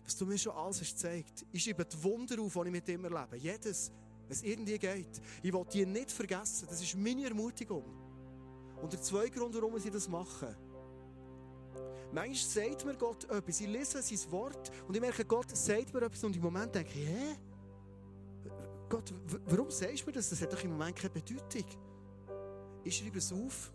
[0.03, 1.45] was du mir schon alles hast gezeigt.
[1.53, 3.37] Ich schreibe die Wunder auf, die ich mit ihm erlebe.
[3.37, 3.93] Jedes.
[4.29, 5.21] wenn es irgendwie geht.
[5.43, 6.69] Ich will die nicht vergessen.
[6.71, 7.85] Das ist meine Ermutigung.
[8.81, 10.57] Und der zweite Grund, warum ich das mache.
[12.15, 13.61] Manchmal sagt mir Gott etwas.
[13.61, 16.93] Ich lese sein Wort und ich merke, Gott sagt mir etwas und im Moment denke
[16.97, 17.37] ich, hä?
[18.89, 19.13] Gott,
[19.47, 20.31] warum sagst du mir das?
[20.31, 21.65] Das hat doch im Moment keine Bedeutung.
[22.85, 23.73] Ich schreibe es auf.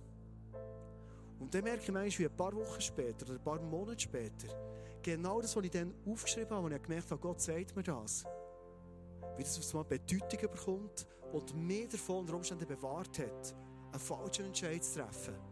[1.38, 4.48] Und dann merke ich manchmal, wie ein paar Wochen später oder ein paar Monate später,
[5.02, 8.24] genau das, was ich dann aufgeschrieben habe, und ich gemerkt habe, Gott sagt mir das,
[9.36, 13.56] wie das auf einmal Bedeutung bekommt und mir davon unter Umständen bewahrt hat,
[13.92, 15.49] einen falschen Entscheid zu treffen.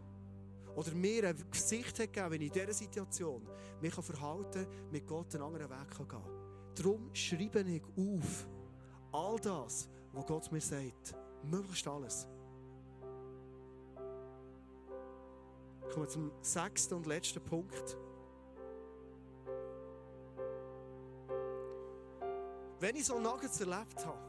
[0.78, 3.42] Oder mir ein Gesicht hat gegeben, wenn ich in dieser Situation
[3.80, 6.22] mich verhalten kann, mit Gott einen anderen Weg gehen kann.
[6.76, 8.46] Darum schreibe ich auf
[9.10, 11.16] all das, was Gott mir sagt.
[11.42, 12.28] Möglichst alles.
[15.92, 17.96] Kommen wir zum sechsten und letzten Punkt.
[22.78, 24.20] Wenn ich so Nuggets erlebt habe,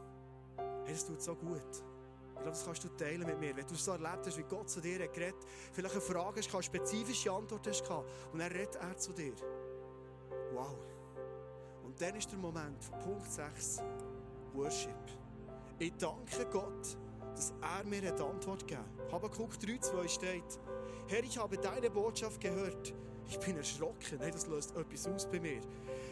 [0.84, 1.84] hey, das tut so gut.
[2.40, 3.54] Ich glaube, das kannst du teilen mit mir.
[3.54, 6.54] Wenn du so erlebt hast, wie Gott zu dir hat geredet, vielleicht eine Frage hast,
[6.54, 9.34] eine spezifische Antwort hast und dann redet er zu dir.
[10.54, 10.74] Wow.
[11.84, 13.82] Und dann ist der Moment von Punkt 6,
[14.54, 14.90] Worship.
[15.78, 16.96] Ich danke Gott,
[17.34, 19.12] dass er mir eine Antwort gegeben hat.
[19.12, 20.58] Habakkuk 3,2 steht,
[21.08, 22.94] Herr, ich habe deine Botschaft gehört.
[23.30, 24.18] Ich bin erschrocken.
[24.18, 25.60] Hey, das löst etwas aus bei mir.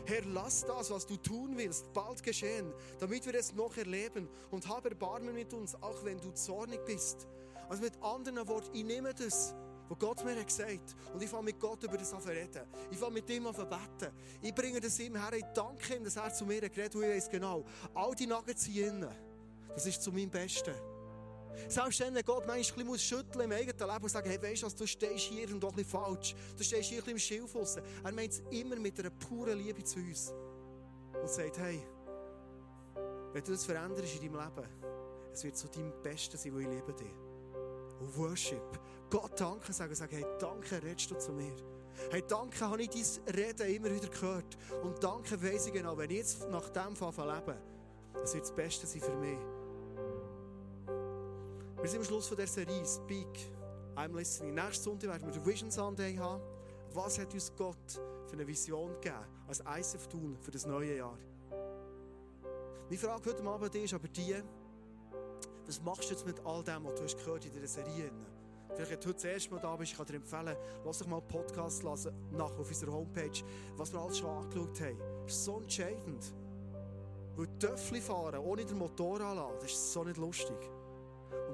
[0.07, 4.29] Herr, lass das, was du tun willst, bald geschehen, damit wir es noch erleben.
[4.53, 7.27] Und habe Erbarmen mit uns, auch wenn du zornig bist.
[7.69, 9.53] Also mit anderen Worten, ich nehme das,
[9.89, 11.13] was Gott mir gesagt hat.
[11.13, 12.63] Und ich fange mit Gott über das an reden.
[12.89, 14.15] Ich fange mit ihm an beten.
[14.41, 15.37] Ich bringe das ihm her.
[15.37, 16.95] Ich danke ihm, dass er zu mir geredet hat.
[16.95, 19.11] Und ich weiß genau, all die Nuggets hier innen,
[19.75, 20.75] das ist zu meinem Besten.
[21.69, 24.75] Selbst wenn Gott manchmal bisschen schütteln im eigenen Leben und sagen, hey, weißt du was,
[24.75, 26.35] du stehst hier und doch ein bisschen falsch.
[26.57, 29.83] Du stehst hier ein bisschen im Schilf Er meint es immer mit einer puren Liebe
[29.83, 30.33] zu uns.
[31.21, 31.81] Und sagt, hey,
[33.33, 34.69] wenn du das veränderst in deinem Leben,
[35.33, 37.15] es wird zu deinem Besten sein, wo ich liebe dich.
[38.01, 38.79] Und Worship.
[39.11, 41.55] Gott danke sagen, sagen, hey, danke, redest du zu mir.
[42.11, 44.57] Hey, danke, habe ich dein Reden immer wieder gehört.
[44.83, 47.57] Und danke, weiss ich genau, wenn ich jetzt nach dem Fall lebe,
[48.23, 49.58] es wird das Beste sein für mich.
[51.81, 53.53] Wir sind am Schluss von der Serie Speak,
[53.95, 54.53] I'm Listening.
[54.53, 56.43] Nächsten Sonntag werden wir den Vision Sunday haben.
[56.93, 61.17] Was hat uns Gott für eine Vision gegeben, als ISF tun für das neue Jahr?
[62.87, 64.35] Meine Frage heute Abend ist aber die,
[65.67, 68.11] was machst du jetzt mit all dem, was du hast gehört in dieser Serie?
[68.75, 71.07] Vielleicht, wenn du heute das erste Mal da bist, ich kann dir empfehlen, lass dich
[71.07, 73.45] mal einen Podcast lassen, nach auf unserer Homepage,
[73.77, 74.99] was wir alles schon angeschaut haben.
[75.23, 76.35] Das ist so entscheidend.
[77.37, 80.59] Weil Töffel fahren ohne den Motor anladen, das ist so nicht lustig.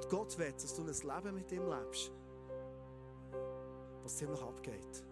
[0.05, 2.13] Und Gott will, dass du ein Leben mit ihm lebst,
[4.03, 5.05] was ziemlich abgeht.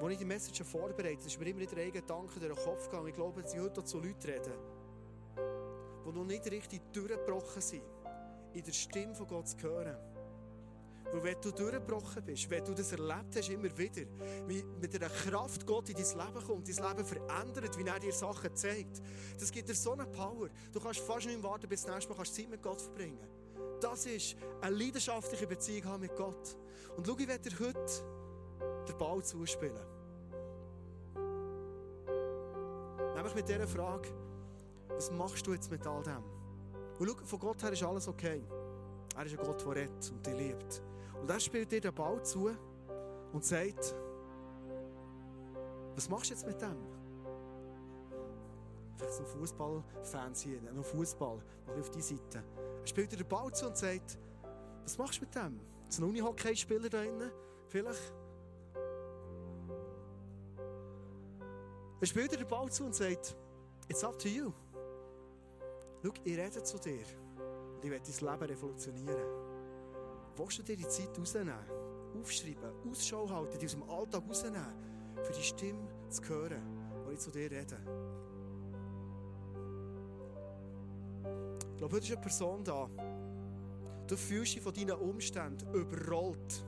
[0.00, 2.86] Als ich die Message vorbereitet habe, ist mir immer wieder ein Gedanke durch den Kopf
[2.86, 3.08] gegangen.
[3.08, 4.58] Ich glaube, dass ich heute zu Leuten rede,
[6.06, 7.82] die noch nicht richtig durchgebrochen sind,
[8.54, 9.96] in der Stimme von Gott zu hören.
[11.12, 14.02] Weil wenn du durchgebrochen bist, wenn du das erlebt hast, immer wieder,
[14.46, 18.12] wie mit einer Kraft Gott in dein Leben kommt, dein Leben verändert, wie er dir
[18.12, 19.00] Sachen zeigt,
[19.38, 20.48] das gibt dir so eine Power.
[20.72, 23.26] Du kannst fast nicht warten, bis du nächstes Mal Zeit mit Gott verbringen
[23.80, 26.56] Das ist eine leidenschaftliche Beziehung haben mit Gott.
[26.96, 29.96] Und schau, ich werde dir heute den Ball zuspielen.
[33.14, 34.08] Nämlich mit dieser Frage,
[34.88, 36.22] was machst du jetzt mit all dem?
[36.98, 38.42] Und schau, von Gott her ist alles okay.
[39.16, 40.82] Er ist ein Gott, der rettet und dich liebt.
[41.20, 42.50] Und er spielt dir den Ball zu
[43.32, 43.94] und sagt,
[45.94, 46.76] was machst du jetzt mit dem?
[48.96, 52.42] Vielleicht sind Fußballfans hier, noch Fußball, noch auf die Seite.
[52.80, 54.18] Er spielt dir den Ball zu und sagt,
[54.84, 55.60] was machst du mit dem?
[55.88, 57.30] Ist ein Unihockey-Spieler da drinnen?
[57.68, 58.14] Vielleicht?
[62.00, 63.36] Er spielt dir den Ball zu und sagt,
[63.88, 64.52] it's up to you.
[66.02, 67.04] Schau, ich rede zu dir
[67.74, 69.45] und ich werde dein Leben revolutionieren.
[70.36, 71.54] Willst du dir die Zeit rausnehmen?
[72.20, 74.66] Aufschreiben, Ausschau halten, die aus dem Alltag rausnehmen,
[75.22, 76.62] für die Stimme zu hören,
[77.08, 77.78] die ich zu dir rede.
[81.72, 82.88] Ich glaube, heute ist eine Person da.
[84.06, 86.64] Du fühlst dich von deinen Umständen überrollt.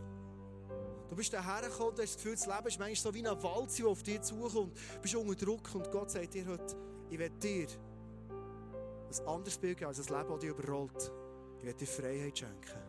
[1.08, 3.42] Du bist daher gekommen und hast das Gefühl, das Leben ist manchmal so wie ein
[3.42, 4.76] Wald, der auf dich zukommt.
[4.94, 6.76] Du bist unter Druck und Gott sagt dir heute,
[7.10, 11.12] ich werde dir ein anderes Bild geben als ein Leben, das dich überrollt.
[11.58, 12.87] Ich werde dir Freiheit schenken.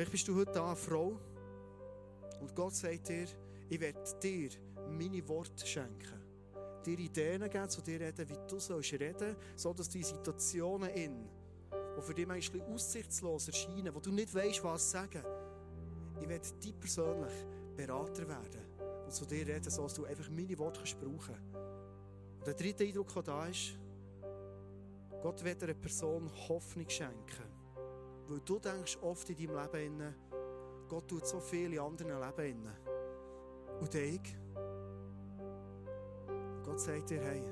[0.00, 1.20] Vielleicht bist du heute da, Frau,
[2.40, 3.26] und Gott sagt dir,
[3.68, 4.48] ich werde dir
[4.88, 6.22] meine Worte schenken.
[6.86, 11.28] Dir Ideen geben, zu dir reden, wie du sollst reden, so dass die Situationen in,
[11.70, 15.22] die für dich manchmal aussichtslos erscheinen, wo du nicht weißt, was sagen,
[16.18, 17.34] ich werde dir persönlich
[17.76, 21.56] Berater werden und zu dir reden, so dass du einfach meine Worte brauchen kannst.
[22.38, 23.74] Und der dritte Eindruck, der da ist,
[25.20, 27.49] Gott wird einer Person Hoffnung schenken.
[28.30, 30.14] Weil du denkst oft in deinem Leben,
[30.88, 32.68] Gott tut so viel in anderen Leben.
[33.80, 34.36] Und ich?
[36.64, 37.42] Gott sagt dir, hey,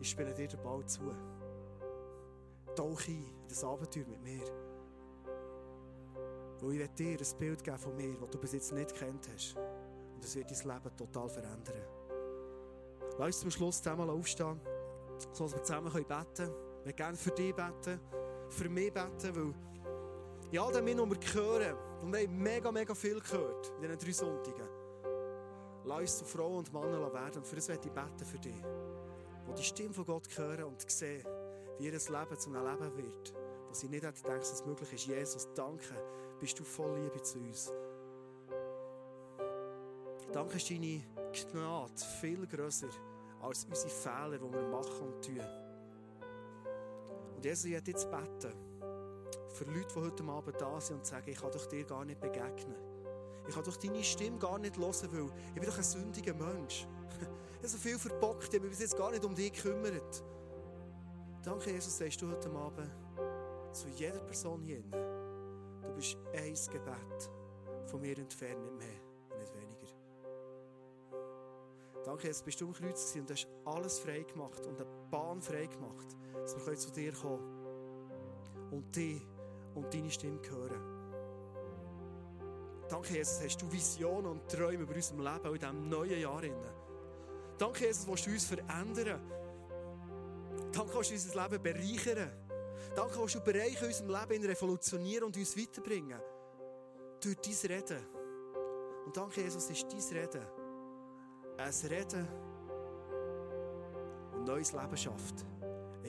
[0.00, 1.00] ich spiele dir den Ball zu.
[2.76, 4.44] Tauch ein in das Abenteuer mit mir.
[6.60, 9.28] Weil ich werde dir ein Bild geben von mir, das du bis jetzt nicht kennt
[9.34, 9.56] hast.
[10.14, 11.82] Und es wird dein Leben total verändern.
[13.18, 14.60] Lass uns zum Schluss zusammen aufstehen,
[15.32, 16.54] sodass wir zusammen beten können.
[16.84, 18.00] Möchte gerne für dich beten,
[18.50, 19.54] für mich beten, weil
[20.52, 23.98] in all dem, was wir hören, und wir haben mega, mega viel gehört in diesen
[23.98, 24.68] drei Sonntagen,
[25.84, 27.36] lass uns zu Frauen und Männern werden.
[27.36, 28.62] Und für das möchte ich beten für dich.
[29.48, 31.24] Die die Stimme von Gott hören und sehen,
[31.78, 33.34] wie ihr Leben zu einem Leben wird,
[33.68, 35.06] wo sie nicht hätte gedacht, dass es möglich ist.
[35.06, 35.94] Jesus, danke,
[36.38, 37.72] bist du voll Liebe zu uns.
[40.32, 42.88] Danke ist deine Gnade viel grösser
[43.42, 45.59] als unsere Fehler, die wir machen und tun.
[47.40, 48.52] Und Jesus, ich jetzt beten
[49.48, 52.20] für Leute, die heute Abend da sind und sagen, ich kann doch dir gar nicht
[52.20, 52.76] begegnen.
[53.48, 56.86] Ich kann doch deine Stimme gar nicht hören, weil ich bin doch ein sündiger Mensch.
[57.52, 60.22] Ich habe so viel verbockt, ich habe mich bis jetzt gar nicht um dich gekümmert.
[61.42, 62.90] Danke, Jesus, sagst du heute Abend
[63.72, 64.82] zu jeder Person hier.
[64.82, 67.30] Du bist ein Gebet
[67.86, 69.88] von mir entfernt, nicht mehr, nicht weniger.
[72.04, 75.66] Danke, jetzt bist du am Kreuz und hast alles frei gemacht und eine Bahn frei
[75.66, 77.42] gemacht, dass wir zu dir kommen
[78.70, 79.20] und dich
[79.74, 80.80] und deine Stimme hören.
[82.88, 86.42] Danke, Jesus, hast du Visionen und Träume über unserem Leben in diesem neuen Jahr.
[87.56, 89.20] Danke, Jesus, willst du uns verändern.
[90.72, 92.30] Danke, willst du unser Leben bereichern.
[92.96, 96.20] Danke, willst du Bereiche in unserem Leben revolutionieren und uns weiterbringen.
[97.20, 98.06] Durch dein Reden.
[99.06, 100.46] Und danke, Jesus, ist dein Reden
[101.60, 102.28] ein Reden
[104.34, 105.44] und neues Leben schafft.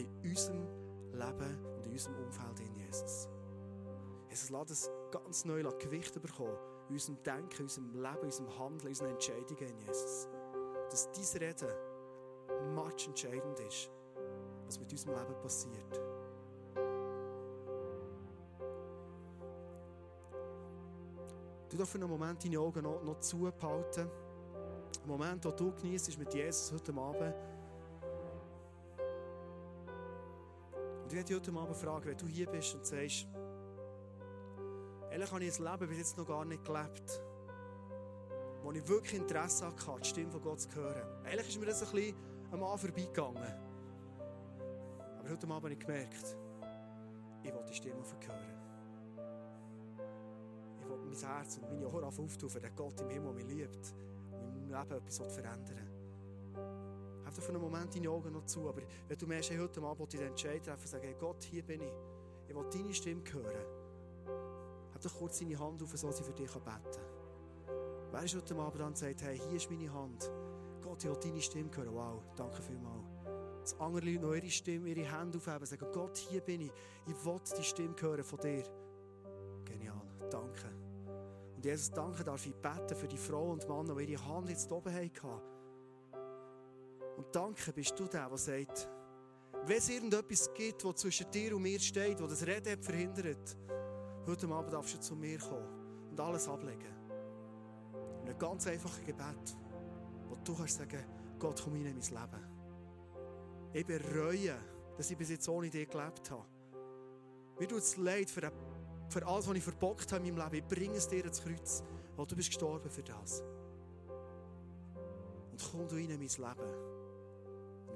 [0.02, 0.68] In unserem
[1.14, 3.30] Leben und in unserem Umfeld in Jesus.
[4.30, 6.58] Jesus lässt es ganz neu Gewicht bekommen.
[6.90, 10.28] In unserem Denken, in unserem Leben, in unserem Handeln, in unseren Entscheidungen in Jesus.
[10.90, 13.92] Dass dein Reden much entscheidend ist,
[14.66, 16.02] was mit unserem Leben passiert.
[21.70, 24.10] Du darfst für einen Moment deine Augen noch, noch zubehalten.
[25.04, 27.36] Ein Moment, den du genießt mit Jesus heute Abend.
[31.12, 33.28] Und ich werde heute Abend fragen, wenn du hier bist und sagst,
[35.12, 37.22] ehrlich habe ich das Leben bis jetzt noch gar nicht gelebt,
[38.64, 41.26] wo ich wirklich Interesse hatte, die Stimme von Gott zu hören.
[41.26, 42.16] Ehrlich ist mir das ein bisschen
[42.50, 43.54] am Anfang vorbeigegangen.
[45.20, 46.38] Aber heute Abend habe ich gemerkt,
[47.44, 48.62] ich will die Stimme verhören.
[50.80, 53.94] Ich will mein Herz und meine Ohren auftun für den Gott im Himmel, mich liebt
[54.72, 55.91] Leben etwas verändern.
[57.32, 59.82] Hab doch für einen Moment deine Augen noch zu, aber wenn du merkst, hey, heute
[59.82, 61.94] Abend den Entscheid treffen sagen, hey Gott, hier bin ich,
[62.50, 63.66] ich will deine Stimme hören,
[64.94, 66.86] hab doch kurz deine Hand auf, so sie für dich beten kann.
[68.12, 70.30] Wer ist heute Abend und sagt, hey, hier ist meine Hand,
[70.84, 73.06] Gott, ich will deine Stimme hören, wow, danke vielmals.
[73.62, 76.72] Dass andere Leute noch ihre Stimme, ihre Hände aufheben und sagen, Gott, hier bin ich,
[77.08, 78.64] ich will die Stimme hören von dir.
[79.64, 80.68] Genial, danke.
[81.56, 84.70] Und Jesus, danke darf ich beten für die Frauen und Männer, die ihre Hand jetzt
[84.70, 85.61] oben hatten.
[87.22, 88.90] Und danke bist du der, der sagt,
[89.68, 93.58] wenn es irgendetwas gibt, das zwischen dir und mir steht, wo das Reden verhindert,
[94.26, 96.92] heute Abend darfst du zu mir kommen und alles ablegen.
[98.26, 99.56] Ein ganz einfaches Gebet,
[100.30, 101.06] wo du kannst sagen,
[101.38, 103.72] Gott, komm rein in mein Leben.
[103.74, 104.56] Ich bereue,
[104.98, 106.48] dass ich bis jetzt ohne dich gelebt habe.
[107.60, 108.52] Mir tut es leid für
[109.10, 110.66] für alles, was ich verbockt habe in meinem Leben.
[110.66, 111.84] Ich bringe es dir ins Kreuz,
[112.16, 113.44] weil du bist gestorben für das.
[115.52, 116.91] Und komm du rein in mein Leben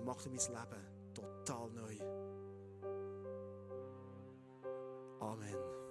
[0.05, 1.97] mach dir mein Leben total neu.
[5.19, 5.84] Amen.